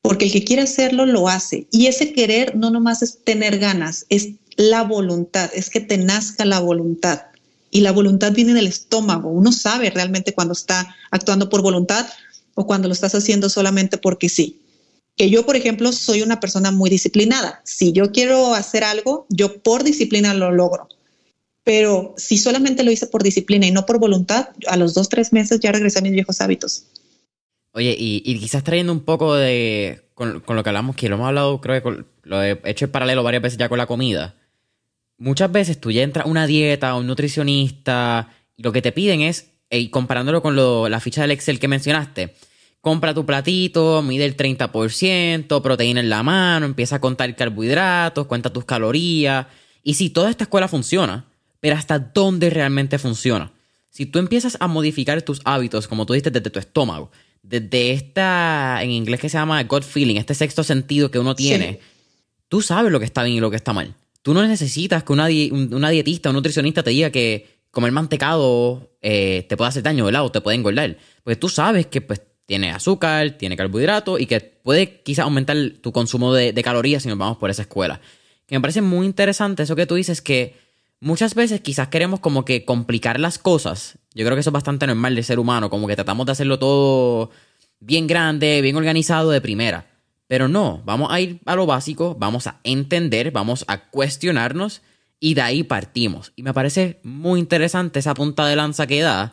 [0.00, 1.66] Porque el que quiere hacerlo lo hace.
[1.70, 6.46] Y ese querer no nomás es tener ganas, es la voluntad, es que te nazca
[6.46, 7.22] la voluntad.
[7.70, 9.28] Y la voluntad viene del estómago.
[9.28, 12.06] Uno sabe realmente cuando está actuando por voluntad
[12.54, 14.60] o cuando lo estás haciendo solamente porque sí.
[15.16, 17.60] Que yo, por ejemplo, soy una persona muy disciplinada.
[17.64, 20.88] Si yo quiero hacer algo, yo por disciplina lo logro.
[21.62, 25.32] Pero si solamente lo hice por disciplina y no por voluntad, a los dos, tres
[25.32, 26.86] meses ya regresé a mis viejos hábitos.
[27.72, 30.02] Oye, y, quizás trayendo un poco de.
[30.14, 33.24] Con, lo que hablamos, que lo hemos hablado, creo que lo he hecho en paralelo
[33.24, 34.36] varias veces ya con la comida.
[35.18, 38.92] Muchas veces tú ya entras a una dieta, a un nutricionista, y lo que te
[38.92, 42.34] piden es, y comparándolo con la ficha del Excel que mencionaste,
[42.80, 48.52] compra tu platito, mide el 30%, proteína en la mano, empieza a contar carbohidratos, cuenta
[48.52, 49.46] tus calorías.
[49.82, 51.24] Y si toda esta escuela funciona,
[51.60, 53.52] pero hasta dónde realmente funciona.
[53.88, 57.10] Si tú empiezas a modificar tus hábitos, como tú dices, desde tu estómago,
[57.42, 61.80] desde esta, en inglés que se llama gut feeling, este sexto sentido que uno tiene,
[62.48, 63.94] tú sabes lo que está bien y lo que está mal.
[64.20, 68.96] Tú no necesitas que una, una dietista o un nutricionista te diga que comer mantecado
[69.02, 70.24] eh, te puede hacer daño, ¿verdad?
[70.24, 70.96] O te puede engordar.
[71.22, 75.92] Porque tú sabes que pues tiene azúcar, tiene carbohidratos y que puede quizás aumentar tu
[75.92, 78.00] consumo de, de, calorías si nos vamos por esa escuela.
[78.46, 80.56] Que me parece muy interesante eso que tú dices que
[81.00, 83.98] muchas veces quizás queremos como que complicar las cosas.
[84.14, 86.58] Yo creo que eso es bastante normal de ser humano, como que tratamos de hacerlo
[86.58, 87.30] todo
[87.80, 89.86] bien grande, bien organizado de primera.
[90.26, 94.82] Pero no, vamos a ir a lo básico, vamos a entender, vamos a cuestionarnos
[95.24, 96.34] y de ahí partimos.
[96.36, 99.32] Y me parece muy interesante esa punta de lanza que da,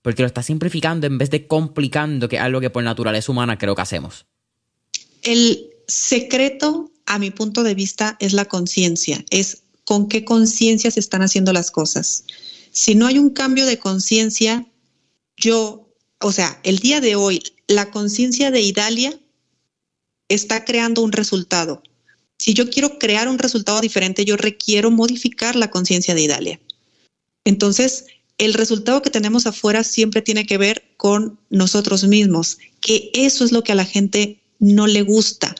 [0.00, 3.58] porque lo está simplificando en vez de complicando, que es algo que por naturaleza humana
[3.58, 4.26] creo que hacemos.
[5.22, 11.00] El secreto, a mi punto de vista, es la conciencia, es con qué conciencia se
[11.00, 12.26] están haciendo las cosas.
[12.70, 14.64] Si no hay un cambio de conciencia,
[15.36, 15.88] yo,
[16.20, 19.18] o sea, el día de hoy, la conciencia de Idalia
[20.28, 21.82] está creando un resultado.
[22.38, 26.60] Si yo quiero crear un resultado diferente, yo requiero modificar la conciencia de Idalia.
[27.44, 28.06] Entonces,
[28.38, 33.52] el resultado que tenemos afuera siempre tiene que ver con nosotros mismos, que eso es
[33.52, 35.54] lo que a la gente no le gusta.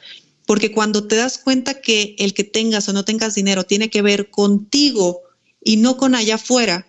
[0.47, 4.03] Porque cuando te das cuenta que el que tengas o no tengas dinero tiene que
[4.03, 5.23] ver contigo
[5.63, 6.87] y no con allá afuera,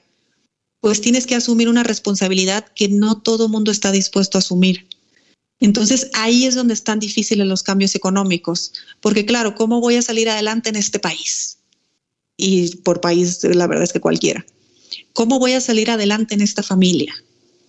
[0.82, 4.88] pues tienes que asumir una responsabilidad que no todo mundo está dispuesto a asumir.
[5.60, 10.30] Entonces ahí es donde están difíciles los cambios económicos, porque claro, ¿cómo voy a salir
[10.30, 11.58] adelante en este país?
[12.38, 14.46] Y por país, la verdad es que cualquiera.
[15.14, 17.14] ¿Cómo voy a salir adelante en esta familia?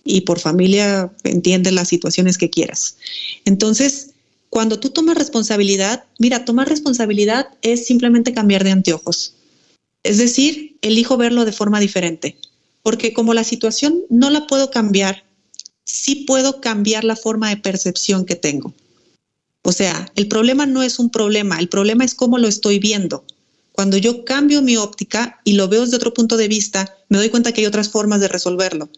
[0.03, 2.97] Y por familia entiende las situaciones que quieras.
[3.45, 4.11] Entonces,
[4.49, 9.35] cuando tú tomas responsabilidad, mira, tomar responsabilidad es simplemente cambiar de anteojos.
[10.03, 12.37] Es decir, elijo verlo de forma diferente,
[12.81, 15.25] porque como la situación no la puedo cambiar,
[15.87, 18.73] sí puedo cambiar la forma de percepción que tengo.
[19.63, 23.23] O sea, el problema no es un problema, el problema es cómo lo estoy viendo.
[23.71, 27.29] Cuando yo cambio mi óptica y lo veo desde otro punto de vista, me doy
[27.29, 28.89] cuenta que hay otras formas de resolverlo.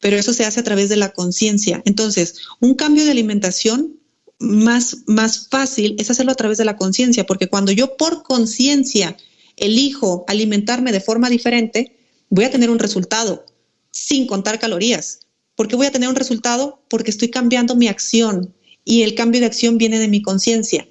[0.00, 1.82] Pero eso se hace a través de la conciencia.
[1.84, 3.96] Entonces, un cambio de alimentación
[4.38, 9.16] más, más fácil es hacerlo a través de la conciencia, porque cuando yo por conciencia
[9.56, 11.96] elijo alimentarme de forma diferente,
[12.28, 13.46] voy a tener un resultado
[13.92, 15.20] sin contar calorías.
[15.56, 16.80] ¿Por qué voy a tener un resultado?
[16.88, 20.86] Porque estoy cambiando mi acción y el cambio de acción viene de mi conciencia.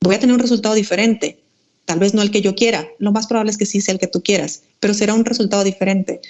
[0.00, 1.40] Voy a tener un resultado diferente.
[1.84, 4.00] Tal vez no el que yo quiera, lo más probable es que sí sea el
[4.00, 6.20] que tú quieras, pero será un resultado diferente.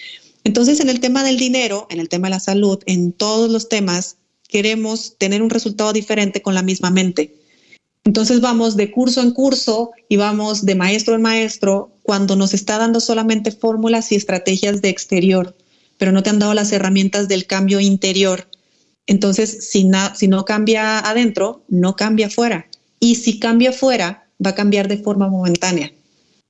[0.44, 3.68] Entonces, en el tema del dinero, en el tema de la salud, en todos los
[3.68, 4.16] temas,
[4.48, 7.34] queremos tener un resultado diferente con la misma mente.
[8.04, 12.76] Entonces vamos de curso en curso y vamos de maestro en maestro cuando nos está
[12.76, 15.54] dando solamente fórmulas y estrategias de exterior,
[16.02, 18.48] pero no te han dado las herramientas del cambio interior.
[19.06, 22.66] Entonces, si, si no cambia adentro, no cambia afuera.
[22.98, 25.92] Y si cambia afuera, va a cambiar de forma momentánea,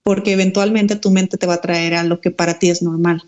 [0.03, 3.24] porque eventualmente tu mente te va a traer a lo que para ti es normal.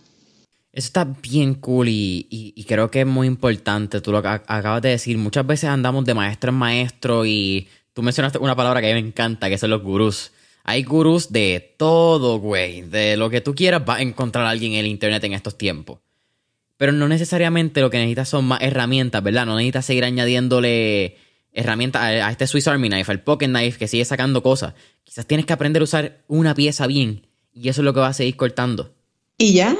[0.72, 4.00] Eso está bien cool y, creo que es muy importante.
[4.00, 5.18] Tú lo acabas de decir.
[5.18, 9.02] Muchas veces andamos de maestro en maestro y tú mencionaste una palabra que a mí
[9.02, 10.32] me encanta, que son los gurús.
[10.62, 12.80] Hay gurús de todo, güey.
[12.80, 15.58] De lo que tú quieras va a encontrar a alguien en el internet en estos
[15.58, 15.98] tiempos.
[16.76, 19.46] Pero no necesariamente lo que necesitas son más herramientas, ¿verdad?
[19.46, 21.16] No necesitas seguir añadiéndole
[21.52, 24.74] herramientas a, este Swiss Army Knife, al Pocket Knife que sigue sacando cosas.
[25.04, 28.08] Quizás tienes que aprender a usar una pieza bien y eso es lo que va
[28.08, 28.92] a seguir cortando.
[29.38, 29.76] ¿Y ya?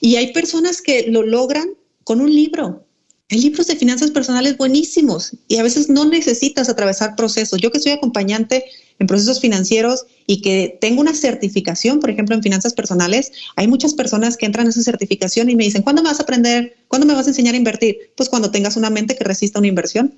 [0.00, 1.68] Y hay personas que lo logran
[2.04, 2.86] con un libro.
[3.30, 7.60] Hay libros de finanzas personales buenísimos y a veces no necesitas atravesar procesos.
[7.60, 8.64] Yo que soy acompañante
[8.98, 13.94] en procesos financieros y que tengo una certificación, por ejemplo, en finanzas personales, hay muchas
[13.94, 16.76] personas que entran a esa certificación y me dicen, ¿cuándo me vas a aprender?
[16.88, 18.12] ¿Cuándo me vas a enseñar a invertir?
[18.16, 20.14] Pues cuando tengas una mente que resista una inversión.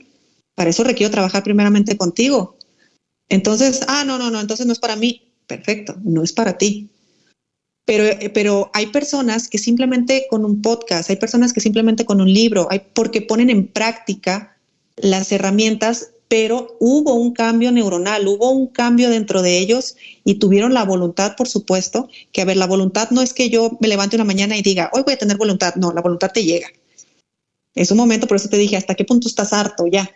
[0.54, 2.56] Para eso requiero trabajar primeramente contigo.
[3.28, 5.22] Entonces, ah, no, no, no, entonces no es para mí.
[5.46, 6.90] Perfecto, no es para ti.
[7.84, 12.20] Pero, eh, pero hay personas que simplemente con un podcast, hay personas que simplemente con
[12.20, 14.58] un libro, hay, porque ponen en práctica
[14.96, 20.74] las herramientas pero hubo un cambio neuronal, hubo un cambio dentro de ellos y tuvieron
[20.74, 24.16] la voluntad, por supuesto, que a ver, la voluntad no es que yo me levante
[24.16, 26.68] una mañana y diga, hoy voy a tener voluntad, no, la voluntad te llega.
[27.74, 30.10] Es un momento, por eso te dije, ¿hasta qué punto estás harto ya?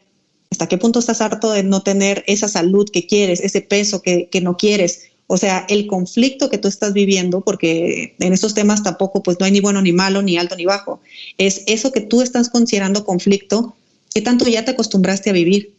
[0.51, 4.29] ¿Hasta qué punto estás harto de no tener esa salud que quieres, ese peso que,
[4.31, 5.11] que no quieres?
[5.29, 9.47] O sea, el conflicto que tú estás viviendo, porque en estos temas tampoco pues no
[9.47, 11.01] hay ni bueno ni malo, ni alto ni bajo,
[11.39, 13.77] es eso que tú estás considerando conflicto,
[14.13, 15.77] ¿qué tanto ya te acostumbraste a vivir?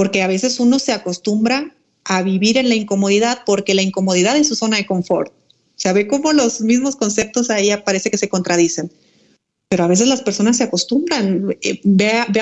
[0.00, 4.48] Porque a veces uno se acostumbra a vivir en la incomodidad porque la incomodidad es
[4.48, 5.30] su zona de confort.
[5.76, 8.90] Se ve cómo los mismos conceptos ahí parece que se contradicen.
[9.68, 11.54] Pero a veces las personas se acostumbran.
[11.60, 11.82] Eh,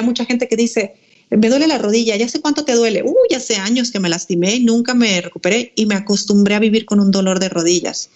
[0.05, 0.95] mucha gente que dice,
[1.31, 3.03] me duele la rodilla, ya sé cuánto te duele.
[3.03, 6.85] Uy, hace años que me lastimé y nunca me recuperé y me acostumbré a vivir
[6.85, 8.11] con un dolor de rodillas.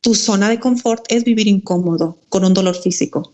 [0.00, 3.32] Tu zona de confort es vivir incómodo, con un dolor físico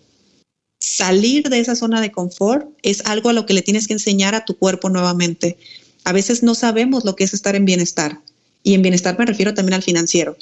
[0.84, 4.34] salir de esa zona de confort es algo a lo que le tienes que enseñar
[4.34, 5.56] a tu cuerpo nuevamente.
[6.04, 8.20] A veces no sabemos lo que es estar en bienestar.
[8.62, 10.36] Y en bienestar me refiero también al financiero.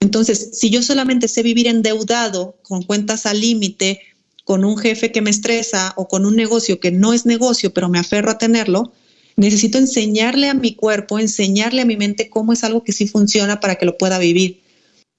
[0.00, 4.00] Entonces, si yo solamente sé vivir endeudado, con cuentas al límite,
[4.44, 7.88] con un jefe que me estresa o con un negocio que no es negocio, pero
[7.88, 8.92] me aferro a tenerlo,
[9.36, 13.60] necesito enseñarle a mi cuerpo, enseñarle a mi mente cómo es algo que sí funciona
[13.60, 14.63] para que lo pueda vivir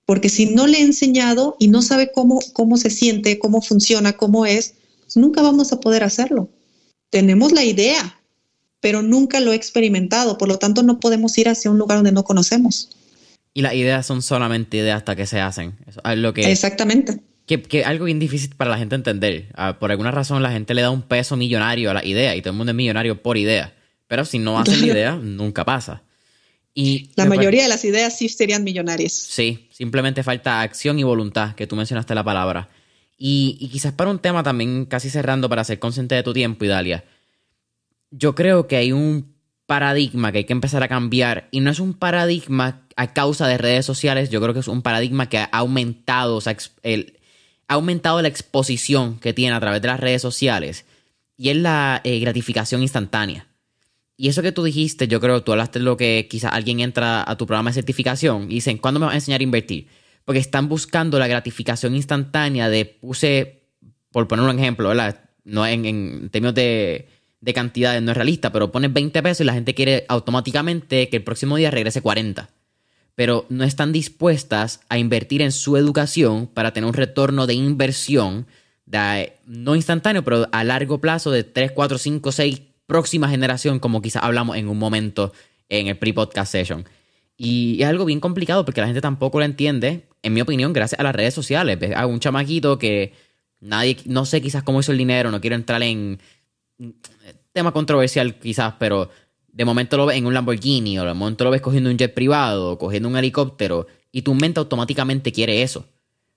[0.05, 4.13] porque si no le he enseñado y no sabe cómo, cómo se siente, cómo funciona,
[4.13, 6.49] cómo es, pues nunca vamos a poder hacerlo.
[7.09, 8.19] Tenemos la idea,
[8.81, 12.11] pero nunca lo he experimentado, por lo tanto no podemos ir hacia un lugar donde
[12.11, 12.89] no conocemos.
[13.53, 15.75] Y las ideas son solamente ideas hasta que se hacen.
[16.15, 17.21] lo que, Exactamente.
[17.47, 19.49] Que, que algo bien difícil para la gente entender.
[19.55, 22.41] Ah, por alguna razón la gente le da un peso millonario a la idea y
[22.41, 23.73] todo el mundo es millonario por idea.
[24.07, 26.04] Pero si no hacen la idea, nunca pasa
[27.15, 29.13] la mayoría de las ideas sí serían millonarias.
[29.13, 32.69] Sí, simplemente falta acción y voluntad, que tú mencionaste la palabra.
[33.17, 37.05] Y, quizás para un tema también casi cerrando para ser consciente de tu tiempo, Idalia.
[38.11, 39.33] Yo creo que hay un
[39.65, 43.57] paradigma que hay que empezar a cambiar y no es un paradigma a causa de
[43.57, 46.55] redes sociales, yo creo que es un paradigma que ha aumentado, o sea,
[47.67, 50.85] ha aumentado la exposición que tiene a través de las redes sociales
[51.37, 53.47] y es la eh, gratificación instantánea.
[54.17, 57.29] Y eso que tú dijiste, yo creo, tú hablaste de lo que quizás alguien entra
[57.29, 59.87] a tu programa de certificación y dicen, ¿cuándo me vas a enseñar a invertir?
[60.23, 63.63] Porque están buscando la gratificación instantánea de puse,
[64.11, 65.19] por poner un ejemplo, ¿verdad?
[65.43, 67.09] No en, términos de,
[67.41, 71.17] de cantidades no es realista, pero pones 20 pesos y la gente quiere automáticamente que
[71.17, 72.49] el próximo día regrese 40.
[73.15, 78.47] Pero no están dispuestas a invertir en su educación para tener un retorno de inversión,
[79.45, 84.23] no instantáneo, pero a largo plazo de 3, 4, 5, 6 próxima generación, como quizás
[84.23, 85.33] hablamos en un momento
[85.69, 86.85] en el pre-podcast session.
[87.37, 90.99] Y es algo bien complicado porque la gente tampoco lo entiende, en mi opinión, gracias
[90.99, 91.77] a las redes sociales.
[91.95, 93.13] A un chamaquito que
[93.59, 96.19] nadie, no sé quizás cómo hizo el dinero, no quiero entrar en
[97.51, 99.09] tema controversial quizás, pero
[99.47, 102.13] de momento lo ves en un Lamborghini o de momento lo ves cogiendo un jet
[102.13, 105.87] privado o cogiendo un helicóptero y tu mente automáticamente quiere eso.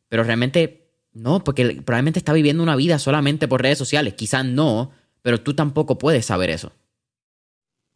[0.09, 4.15] Pero realmente no, porque probablemente está viviendo una vida solamente por redes sociales.
[4.15, 4.93] Quizás no,
[5.23, 6.73] pero tú tampoco puedes saber eso.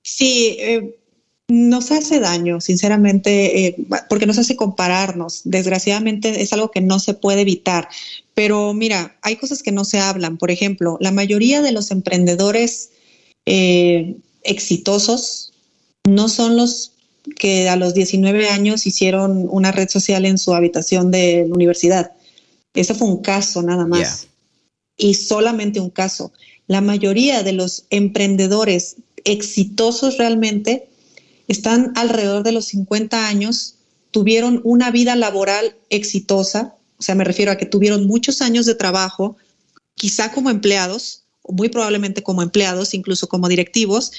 [0.02, 0.96] Sí, eh,
[1.48, 3.76] nos hace daño, sinceramente, eh,
[4.08, 5.42] porque nos hace compararnos.
[5.44, 7.88] Desgraciadamente es algo que no se puede evitar.
[8.34, 10.38] Pero mira, hay cosas que no se hablan.
[10.38, 12.90] Por ejemplo, la mayoría de los emprendedores
[13.44, 15.52] eh, exitosos
[16.08, 16.92] no son los
[17.38, 22.12] que a los 19 años hicieron una red social en su habitación de la universidad.
[22.74, 24.28] Ese fue un caso nada más.
[24.96, 26.32] Y solamente un caso
[26.72, 30.88] la mayoría de los emprendedores exitosos realmente
[31.46, 33.74] están alrededor de los 50 años,
[34.10, 38.74] tuvieron una vida laboral exitosa, o sea, me refiero a que tuvieron muchos años de
[38.74, 39.36] trabajo,
[39.96, 44.12] quizá como empleados, o muy probablemente como empleados, incluso como directivos,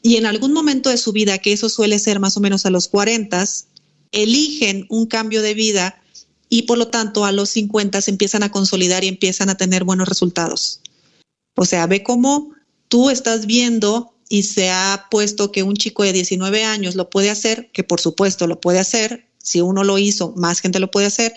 [0.00, 2.70] y en algún momento de su vida, que eso suele ser más o menos a
[2.70, 3.44] los 40,
[4.12, 6.00] eligen un cambio de vida
[6.48, 9.84] y por lo tanto a los 50 se empiezan a consolidar y empiezan a tener
[9.84, 10.80] buenos resultados.
[11.58, 12.52] O sea, ve cómo
[12.86, 17.30] tú estás viendo y se ha puesto que un chico de 19 años lo puede
[17.30, 21.06] hacer, que por supuesto lo puede hacer, si uno lo hizo, más gente lo puede
[21.06, 21.34] hacer,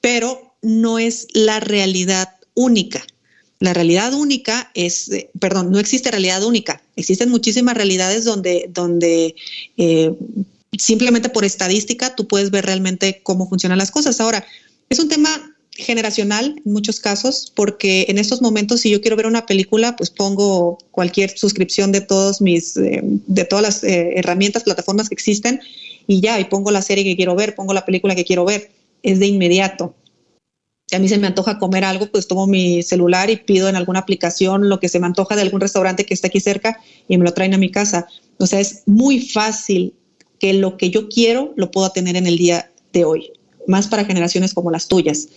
[0.00, 3.04] pero no es la realidad única.
[3.58, 6.82] La realidad única es, eh, perdón, no existe realidad única.
[6.96, 9.34] Existen muchísimas realidades donde, donde
[9.76, 10.14] eh,
[10.78, 14.20] simplemente por estadística tú puedes ver realmente cómo funcionan las cosas.
[14.20, 14.42] Ahora,
[14.88, 15.49] es un tema
[15.80, 20.10] generacional en muchos casos, porque en estos momentos si yo quiero ver una película, pues
[20.10, 25.60] pongo cualquier suscripción de todos mis, eh, de todas las eh, herramientas, plataformas que existen
[26.06, 28.70] y ya, y pongo la serie que quiero ver, pongo la película que quiero ver,
[29.02, 29.94] es de inmediato.
[30.86, 33.76] Si a mí se me antoja comer algo, pues tomo mi celular y pido en
[33.76, 37.16] alguna aplicación lo que se me antoja de algún restaurante que está aquí cerca y
[37.16, 38.08] me lo traen a mi casa.
[38.38, 39.94] O sea, es muy fácil
[40.40, 43.30] que lo que yo quiero lo pueda tener en el día de hoy,
[43.68, 45.28] más para generaciones como las tuyas.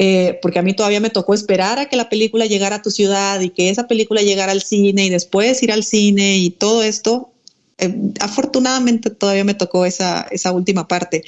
[0.00, 2.92] Eh, porque a mí todavía me tocó esperar a que la película llegara a tu
[2.92, 6.84] ciudad y que esa película llegara al cine y después ir al cine y todo
[6.84, 7.32] esto.
[7.78, 11.24] Eh, afortunadamente todavía me tocó esa, esa última parte,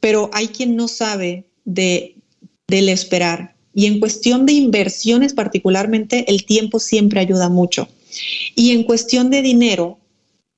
[0.00, 2.16] pero hay quien no sabe de,
[2.66, 3.54] del esperar.
[3.72, 7.88] Y en cuestión de inversiones particularmente, el tiempo siempre ayuda mucho.
[8.56, 10.00] Y en cuestión de dinero,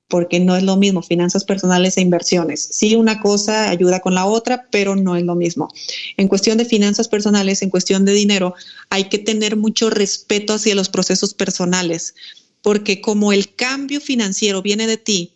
[0.07, 2.61] porque no es lo mismo finanzas personales e inversiones.
[2.71, 5.69] Sí, una cosa ayuda con la otra, pero no es lo mismo.
[6.17, 8.53] En cuestión de finanzas personales, en cuestión de dinero,
[8.89, 12.13] hay que tener mucho respeto hacia los procesos personales,
[12.61, 15.31] porque como el cambio financiero viene de ti,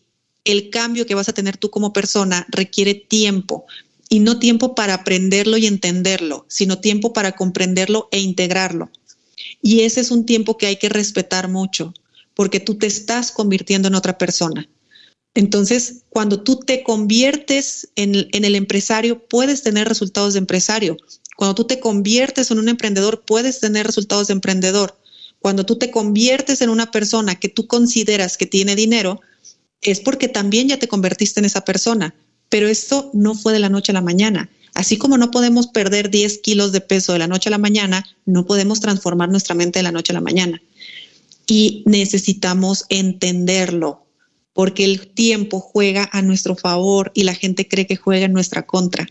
[0.45, 3.65] el cambio que vas a tener tú como persona requiere tiempo
[4.07, 8.89] y no tiempo para aprenderlo y entenderlo, sino tiempo para comprenderlo e integrarlo.
[9.61, 11.93] Y ese es un tiempo que hay que respetar mucho
[12.39, 14.69] porque tú te estás convirtiendo en otra persona.
[15.33, 20.95] Entonces, cuando tú te conviertes en, el empresario, puedes tener resultados de empresario.
[21.35, 24.97] Cuando tú te conviertes en un emprendedor, puedes tener resultados de emprendedor.
[25.39, 29.19] Cuando tú te conviertes en una persona que tú consideras que tiene dinero,
[29.81, 32.15] es porque también ya te convertiste en esa persona.
[32.47, 34.49] Pero esto no fue de la noche a la mañana.
[34.75, 38.05] Así como no podemos perder 10 kilos de peso de la noche a la mañana,
[38.25, 40.61] no podemos transformar nuestra mente de la noche a la mañana
[41.49, 44.05] y necesitamos entenderlo
[44.53, 48.67] porque el tiempo juega a nuestro favor y la gente cree que juega en nuestra
[48.67, 49.07] contra.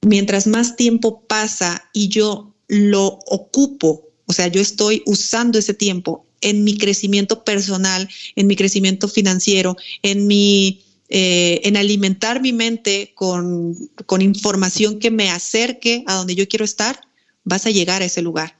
[0.00, 6.24] Mientras más tiempo pasa y yo lo ocupo, o sea, yo estoy usando ese tiempo
[6.40, 13.12] en mi crecimiento personal, en mi crecimiento financiero, en mi eh, en alimentar mi mente
[13.14, 17.00] con, con información que me acerque a donde yo quiero estar,
[17.44, 18.56] vas a llegar a ese lugar.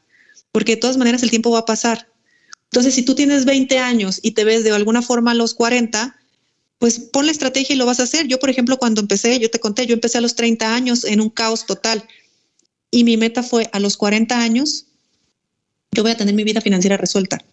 [0.52, 2.11] Porque de todas maneras el tiempo va a pasar
[2.72, 6.16] entonces, si tú tienes 20 años y te ves de alguna forma a los 40,
[6.78, 8.28] pues pon la estrategia y lo vas a hacer.
[8.28, 11.20] Yo, por ejemplo, cuando empecé, yo te conté, yo empecé a los 30 años en
[11.20, 12.02] un caos total
[12.90, 14.86] y mi meta fue a los 40 años,
[15.90, 17.44] yo voy a tener mi vida financiera resuelta.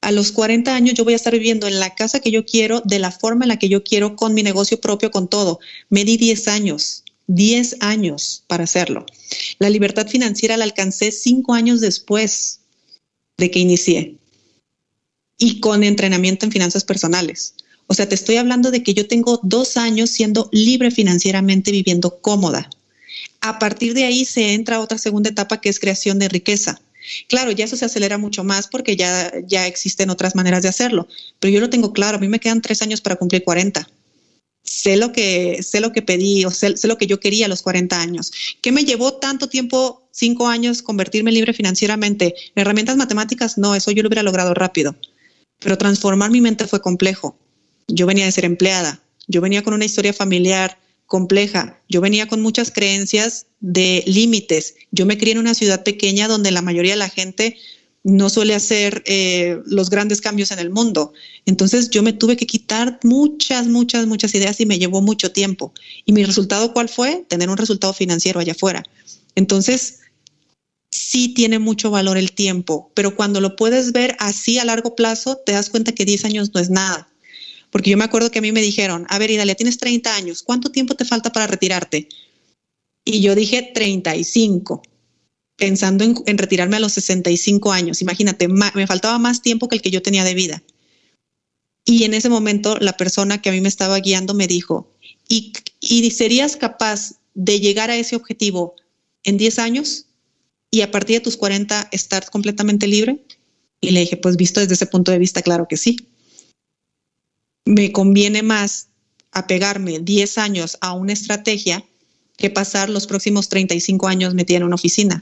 [0.00, 2.82] A los 40 años yo voy a estar viviendo en la casa que yo quiero,
[2.84, 5.58] de la forma en la que yo quiero, con mi negocio propio, con todo.
[5.88, 9.06] Me di 10 años, 10 años para hacerlo.
[9.58, 12.60] La libertad financiera la alcancé 5 años después
[13.38, 14.21] de que inicié
[15.42, 17.54] y con entrenamiento en finanzas personales.
[17.88, 22.20] O sea, te estoy hablando de que yo tengo dos años siendo libre financieramente, viviendo
[22.20, 22.70] cómoda.
[23.40, 26.80] A partir de ahí se entra otra segunda etapa que es creación de riqueza.
[27.28, 31.08] Claro, ya eso se acelera mucho más porque ya, ya existen otras maneras de hacerlo,
[31.40, 33.88] pero yo lo tengo claro, a mí me quedan tres años para cumplir 40.
[34.62, 37.48] Sé lo que, sé lo que pedí o sé, sé lo que yo quería a
[37.48, 38.30] los 40 años.
[38.60, 42.36] ¿Qué me llevó tanto tiempo, cinco años, convertirme libre financieramente?
[42.54, 44.94] Herramientas matemáticas, no, eso yo lo hubiera logrado rápido
[45.62, 47.36] pero transformar mi mente fue complejo.
[47.88, 52.40] Yo venía de ser empleada, yo venía con una historia familiar compleja, yo venía con
[52.40, 54.74] muchas creencias de límites.
[54.90, 57.56] Yo me crié en una ciudad pequeña donde la mayoría de la gente
[58.04, 61.12] no suele hacer eh, los grandes cambios en el mundo.
[61.46, 65.72] Entonces yo me tuve que quitar muchas, muchas, muchas ideas y me llevó mucho tiempo.
[66.04, 67.24] ¿Y mi resultado cuál fue?
[67.28, 68.82] Tener un resultado financiero allá afuera.
[69.34, 70.00] Entonces,
[70.92, 75.38] sí tiene mucho valor el tiempo, pero cuando lo puedes ver así a largo plazo,
[75.44, 77.08] te das cuenta que 10 años no es nada.
[77.70, 80.42] Porque yo me acuerdo que a mí me dijeron, a ver, Idalia, tienes 30 años,
[80.42, 82.08] ¿cuánto tiempo te falta para retirarte?
[83.04, 84.82] Y yo dije 35,
[85.56, 88.02] pensando en, retirarme a los 65 años.
[88.02, 90.62] Imagínate, me faltaba más tiempo que el que yo tenía de vida.
[91.84, 94.92] Y en ese momento la persona que a mí me estaba guiando me dijo,
[95.28, 98.76] ¿y, y serías capaz de llegar a ese objetivo
[99.24, 100.06] en 10 años?
[100.72, 103.24] Y a partir de tus 40 estar completamente libre?
[103.80, 106.08] Y le dije, pues visto desde ese punto de vista, claro que sí.
[107.64, 108.88] Me conviene más
[109.30, 111.84] apegarme 10 años a una estrategia
[112.36, 115.20] que pasar los próximos 35 años metida en una oficina.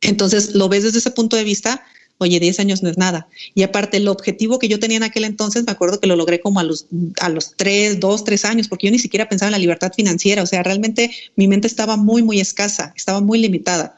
[0.00, 1.84] Entonces, lo ves desde ese punto de vista,
[2.20, 3.28] oye, 10 años no es nada.
[3.54, 6.40] Y aparte, el objetivo que yo tenía en aquel entonces, me acuerdo que lo logré
[6.40, 6.86] como a los,
[7.18, 10.42] a los 3, 2, 3 años, porque yo ni siquiera pensaba en la libertad financiera.
[10.42, 13.96] O sea, realmente mi mente estaba muy, muy escasa, estaba muy limitada.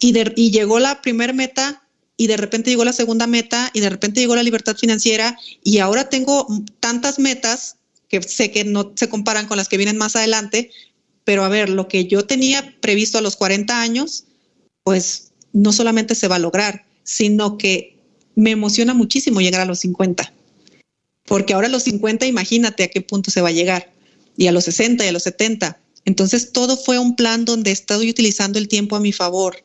[0.00, 1.82] Y, y llegó la primera meta
[2.16, 5.78] y de repente llegó la segunda meta y de repente llegó la libertad financiera y
[5.78, 6.46] ahora tengo
[6.80, 7.76] tantas metas
[8.08, 10.70] que sé que no se comparan con las que vienen más adelante,
[11.24, 14.24] pero a ver, lo que yo tenía previsto a los 40 años,
[14.84, 17.96] pues no solamente se va a lograr, sino que
[18.34, 20.32] me emociona muchísimo llegar a los 50.
[21.24, 23.92] Porque ahora a los 50, imagínate a qué punto se va a llegar.
[24.36, 25.78] Y a los 60 y a los 70.
[26.04, 29.64] Entonces todo fue un plan donde estoy utilizando el tiempo a mi favor.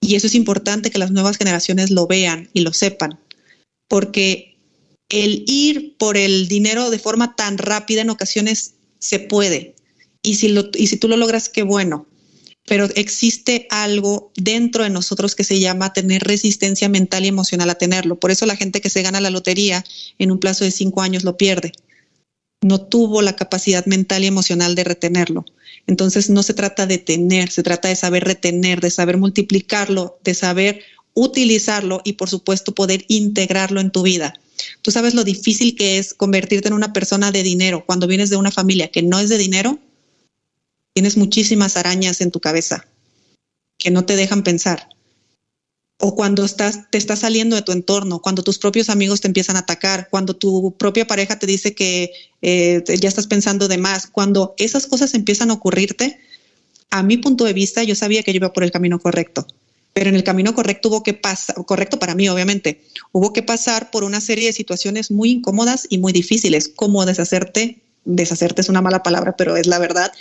[0.00, 3.18] Y eso es importante que las nuevas generaciones lo vean y lo sepan,
[3.88, 4.56] porque
[5.10, 9.74] el ir por el dinero de forma tan rápida en ocasiones se puede.
[10.22, 12.06] Y si, lo, y si tú lo logras, qué bueno.
[12.66, 17.74] Pero existe algo dentro de nosotros que se llama tener resistencia mental y emocional a
[17.76, 18.20] tenerlo.
[18.20, 19.84] Por eso la gente que se gana la lotería
[20.18, 21.72] en un plazo de cinco años lo pierde.
[22.62, 25.44] No tuvo la capacidad mental y emocional de retenerlo.
[25.86, 30.34] Entonces no se trata de tener, se trata de saber retener, de saber multiplicarlo, de
[30.34, 30.82] saber
[31.14, 34.34] utilizarlo y por supuesto poder integrarlo en tu vida.
[34.82, 38.36] Tú sabes lo difícil que es convertirte en una persona de dinero cuando vienes de
[38.36, 39.78] una familia que no es de dinero.
[41.00, 42.86] Tienes muchísimas arañas en tu cabeza
[43.78, 44.90] que no te dejan pensar.
[45.98, 49.56] O cuando estás, te estás saliendo de tu entorno, cuando tus propios amigos te empiezan
[49.56, 52.12] a atacar, cuando tu propia pareja te dice que
[52.42, 56.20] eh, ya estás pensando de más, cuando esas cosas empiezan a ocurrirte,
[56.90, 59.46] a mi punto de vista, yo sabía que yo iba por el camino correcto
[59.92, 63.90] pero en el camino correcto hubo que pasar, correcto para mí obviamente, hubo que pasar
[63.90, 68.82] por una serie de situaciones muy incómodas y muy difíciles, como deshacerte, deshacerte es una
[68.82, 70.12] mala palabra, pero es la verdad,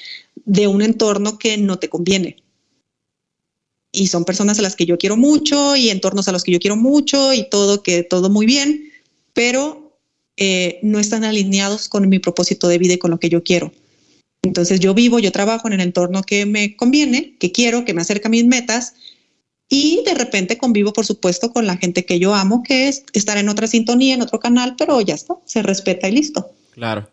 [0.45, 2.37] de un entorno que no te conviene.
[3.91, 6.59] Y son personas a las que yo quiero mucho y entornos a los que yo
[6.59, 8.91] quiero mucho y todo, que todo muy bien,
[9.33, 9.97] pero
[10.37, 13.71] eh, no están alineados con mi propósito de vida y con lo que yo quiero.
[14.41, 18.01] Entonces yo vivo, yo trabajo en el entorno que me conviene, que quiero, que me
[18.01, 18.93] acerca a mis metas,
[19.67, 23.37] y de repente convivo, por supuesto, con la gente que yo amo, que es estar
[23.37, 26.51] en otra sintonía, en otro canal, pero ya está, se respeta y listo.
[26.71, 27.07] Claro.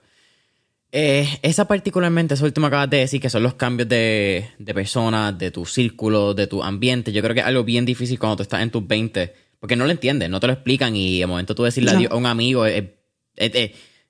[0.92, 5.36] Eh, esa particularmente, eso último acabas de decir, que son los cambios de, de personas,
[5.36, 7.12] de tu círculo, de tu ambiente.
[7.12, 9.84] Yo creo que es algo bien difícil cuando tú estás en tus 20, porque no
[9.84, 12.64] lo entiendes, no te lo explican y de momento tú decirle adiós a un amigo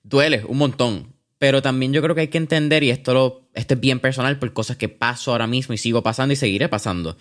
[0.03, 1.13] duele un montón.
[1.39, 4.39] Pero también yo creo que hay que entender, y esto, lo, esto es bien personal
[4.39, 7.17] por cosas que paso ahora mismo y sigo pasando y seguiré pasando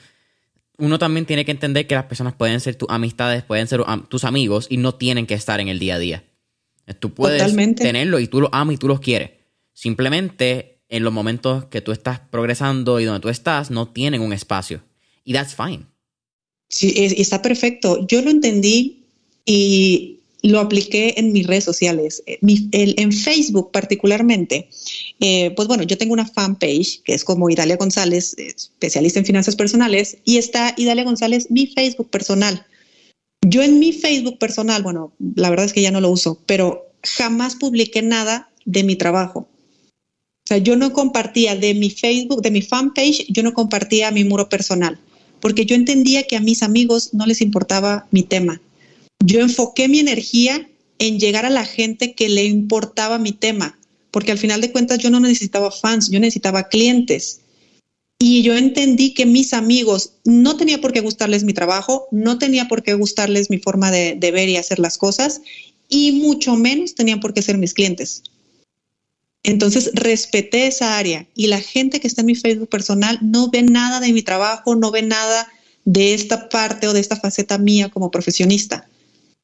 [0.78, 4.24] uno también tiene que entender que las personas pueden ser tus amistades, pueden ser tus
[4.24, 6.24] amigos y no tienen que estar en el día a día.
[7.01, 9.31] Tú puedes tenerlo y tú los amas y tú los quieres.
[9.77, 14.32] Simplemente en los momentos que tú estás progresando y donde tú estás no tienen un
[14.32, 14.82] espacio.
[15.23, 15.85] Y that's fine.
[16.70, 18.07] Sí, está perfecto.
[18.07, 19.05] Yo lo entendí
[19.44, 24.70] y lo apliqué en mis redes sociales, eh, en Facebook particularmente.
[25.20, 29.57] Eh, pues bueno, yo tengo una fanpage que es como Idalia González, especialista en finanzas
[29.57, 32.65] personales, y está Idalia González, mi Facebook personal.
[33.47, 36.94] Yo en mi Facebook personal, bueno, la verdad es que ya no lo uso, pero
[37.03, 39.51] jamás publiqué nada de mi trabajo.
[40.47, 44.24] O sea, yo no compartía de mi Facebook, de mi fanpage, yo no compartía mi
[44.24, 44.98] muro personal,
[45.40, 48.60] porque yo entendía que a mis amigos no les importaba mi tema
[49.24, 50.68] yo enfoqué mi energía
[50.98, 53.78] en llegar a la gente que le importaba mi tema,
[54.10, 57.40] porque al final de cuentas yo no necesitaba fans, yo necesitaba clientes.
[58.18, 62.66] Y yo entendí que mis amigos no tenía por qué gustarles mi trabajo, no tenía
[62.66, 65.43] por qué gustarles mi forma de, de ver y hacer las cosas,
[65.89, 68.23] y mucho menos tenían por qué ser mis clientes.
[69.47, 73.62] Entonces respeté esa área y la gente que está en mi Facebook personal no ve
[73.62, 75.48] nada de mi trabajo, no ve nada
[75.85, 78.86] de esta parte o de esta faceta mía como profesionista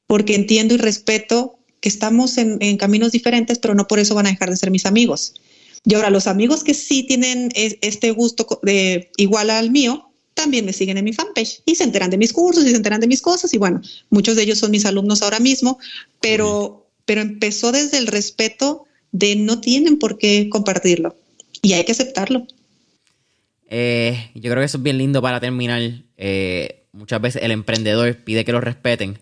[0.07, 4.29] porque entiendo y respeto que estamos en, caminos diferentes, pero no por eso van a
[4.29, 5.33] dejar de ser mis amigos.
[5.85, 10.73] Y ahora los amigos que sí tienen este gusto de, igual al mío, también me
[10.73, 13.21] siguen en mi fanpage y se enteran de mis cursos y se enteran de mis
[13.21, 15.77] cosas y bueno, muchos de ellos son mis alumnos ahora mismo,
[16.21, 21.15] pero, pero empezó desde el respeto de no tienen por qué compartirlo
[21.61, 22.45] y hay que aceptarlo.
[23.69, 25.81] Eh, yo creo que eso es bien lindo para terminar.
[26.17, 29.19] Eh, muchas veces el emprendedor pide que lo respeten,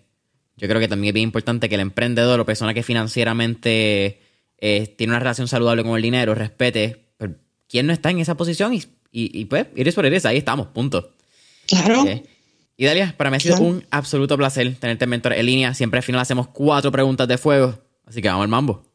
[0.56, 4.20] yo creo que también es bien importante que el emprendedor o persona que financieramente
[4.58, 7.30] eh, tiene una relación saludable con el dinero respete pues,
[7.68, 11.10] quién no está en esa posición y, y, pues, eres por eres, ahí estamos, punto.
[11.66, 12.04] Claro.
[12.76, 15.74] Y Dalia, para mí ha sido un absoluto placer tenerte mentor en línea.
[15.74, 18.91] Siempre al final hacemos cuatro preguntas de fuego, así que vamos al mambo.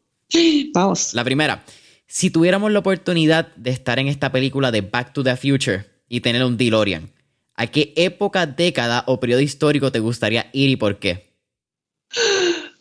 [0.74, 1.14] Vamos.
[1.14, 1.64] La primera,
[2.06, 6.20] si tuviéramos la oportunidad de estar en esta película de Back to the Future y
[6.20, 7.10] tener un DeLorean,
[7.54, 11.28] ¿a qué época, década o periodo histórico te gustaría ir y por qué?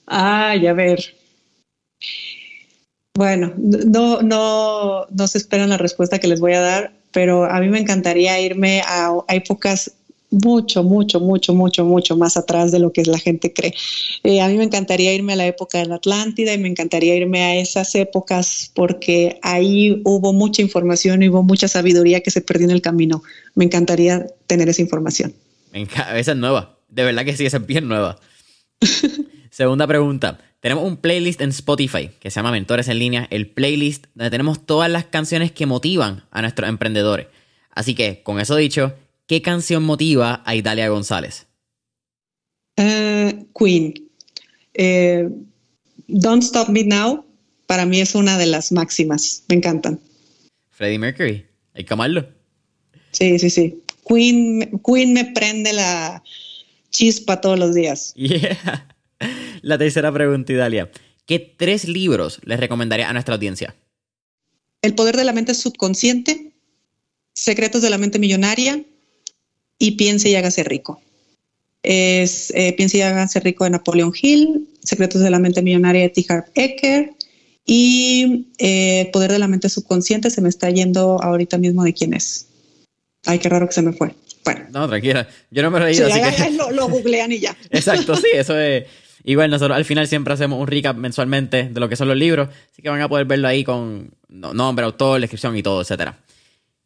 [0.05, 1.15] Ay, a ver.
[3.15, 7.59] Bueno, no, no, no se esperan la respuesta que les voy a dar, pero a
[7.59, 9.96] mí me encantaría irme a, épocas
[10.29, 13.73] mucho, mucho, mucho, mucho, mucho más atrás de lo que la gente cree.
[14.23, 17.15] Eh, a mí me encantaría irme a la época de la Atlántida y me encantaría
[17.15, 22.41] irme a esas épocas porque ahí hubo mucha información y hubo mucha sabiduría que se
[22.41, 23.23] perdió en el camino.
[23.55, 25.33] Me encantaría tener esa información.
[25.73, 28.19] Esa es nueva, de verdad que sí, esa es bien nueva.
[29.51, 30.39] Segunda pregunta.
[30.59, 34.65] Tenemos un playlist en Spotify que se llama Mentores en línea, el playlist donde tenemos
[34.65, 37.27] todas las canciones que motivan a nuestros emprendedores.
[37.71, 38.95] Así que, con eso dicho,
[39.27, 41.47] ¿qué canción motiva a Italia González?
[42.77, 43.93] Uh, Queen.
[44.73, 45.29] Eh,
[46.07, 47.25] Don't Stop Me Now,
[47.65, 49.43] para mí es una de las máximas.
[49.49, 49.99] Me encantan.
[50.71, 52.27] Freddie Mercury, hay que amarlo.
[53.11, 53.83] Sí, sí, sí.
[54.07, 56.23] Queen, Queen me prende la
[56.91, 58.13] chispa todos los días.
[58.15, 58.95] Yeah.
[59.61, 60.91] La tercera pregunta, Idalia.
[61.25, 63.75] ¿Qué tres libros les recomendaría a nuestra audiencia?
[64.81, 66.53] El poder de la mente subconsciente,
[67.33, 68.83] Secretos de la mente millonaria
[69.79, 71.01] y Piense y hágase rico.
[71.83, 76.09] Es eh, Piense y hágase rico de Napoleon Hill, Secretos de la mente millonaria de
[76.09, 76.25] T.
[76.29, 77.11] Harv Eker
[77.65, 82.13] y eh, Poder de la mente subconsciente se me está yendo ahorita mismo de quién
[82.13, 82.47] es.
[83.25, 84.13] Ay, qué raro que se me fue.
[84.45, 84.65] Bueno.
[84.71, 85.27] No, tranquila.
[85.51, 85.97] Yo no me reí.
[85.99, 86.51] así que...
[86.51, 87.55] lo, lo googlean y ya.
[87.69, 88.85] Exacto, sí, eso es.
[89.23, 92.47] Igual nosotros al final siempre hacemos un recap mensualmente de lo que son los libros,
[92.71, 96.17] así que van a poder verlo ahí con nombre, autor, descripción y todo, etcétera.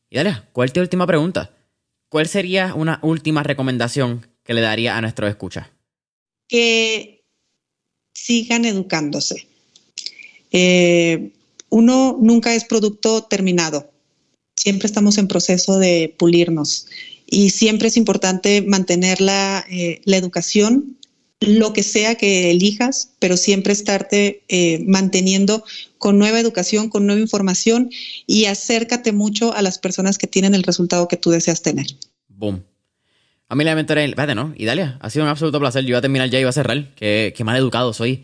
[0.09, 1.51] Y dale, ¿cuál es tu última pregunta?
[2.11, 5.67] ¿Cuál sería una última recomendación que le daría a nuestros escuchas?
[6.49, 7.23] Que
[8.13, 9.47] sigan educándose.
[10.51, 11.31] Eh,
[11.69, 13.89] uno nunca es producto terminado.
[14.57, 16.87] Siempre estamos en proceso de pulirnos
[17.27, 20.97] y siempre es importante mantener la, eh, la educación
[21.41, 25.63] lo que sea que elijas, pero siempre estarte eh, manteniendo
[25.97, 27.89] con nueva educación, con nueva información
[28.27, 31.87] y acércate mucho a las personas que tienen el resultado que tú deseas tener.
[32.27, 32.63] Boom.
[33.49, 34.53] A mí la mentora, espérate, ¿no?
[34.55, 35.83] Idalia, ha sido un absoluto placer.
[35.83, 36.93] Yo iba a terminar ya y iba a cerrar.
[36.95, 38.23] Qué, qué mal educado soy.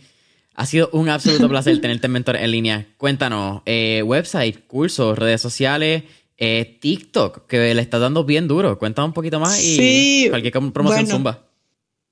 [0.53, 2.87] Ha sido un absoluto placer tenerte mentor en línea.
[2.97, 6.03] Cuéntanos, eh, website, cursos, redes sociales,
[6.37, 8.77] eh, TikTok, que le está dando bien duro.
[8.77, 11.09] Cuéntanos un poquito más y sí, cualquier promoción bueno.
[11.09, 11.46] zumba.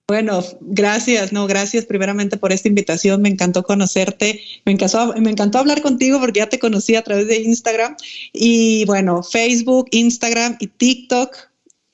[0.08, 5.58] Bueno, gracias, no, gracias primeramente por esta invitación, me encantó conocerte, me encantó, me encantó
[5.58, 7.96] hablar contigo porque ya te conocí a través de Instagram
[8.32, 11.36] y bueno, Facebook, Instagram y TikTok,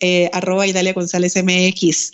[0.02, 2.12] eh, arroba Idalia González MX.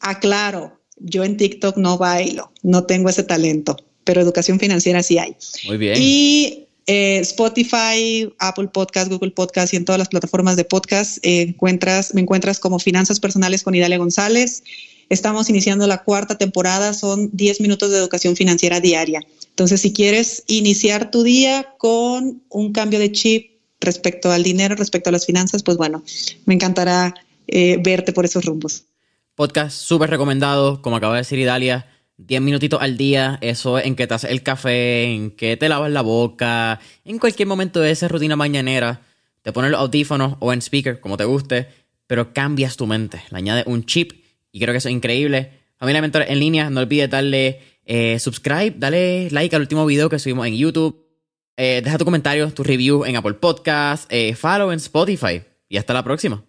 [0.00, 5.36] Aclaro, yo en TikTok no bailo, no tengo ese talento, pero educación financiera sí hay.
[5.66, 5.94] Muy bien.
[5.98, 11.42] Y eh, Spotify, Apple Podcast, Google Podcast y en todas las plataformas de podcast eh,
[11.42, 14.62] encuentras, me encuentras como Finanzas Personales con Idalia González.
[15.08, 19.20] Estamos iniciando la cuarta temporada, son 10 minutos de educación financiera diaria.
[19.50, 25.10] Entonces, si quieres iniciar tu día con un cambio de chip respecto al dinero, respecto
[25.10, 26.02] a las finanzas, pues bueno,
[26.46, 27.14] me encantará
[27.46, 28.84] eh, verte por esos rumbos.
[29.34, 31.86] Podcast súper recomendado, como acaba de decir Idalia,
[32.16, 35.90] 10 minutitos al día, eso en que te haces el café, en que te lavas
[35.90, 39.02] la boca, en cualquier momento de esa rutina mañanera,
[39.42, 41.68] te pones los audífonos o en speaker, como te guste,
[42.06, 44.23] pero cambias tu mente, le añades un chip
[44.54, 45.50] y creo que eso es increíble.
[45.76, 50.20] Familia Mentor en línea, no olvides darle eh, subscribe, dale like al último video que
[50.20, 51.04] subimos en YouTube.
[51.56, 55.42] Eh, deja tu comentario, tu review en Apple Podcast, eh, follow en Spotify.
[55.68, 56.44] Y hasta la próxima.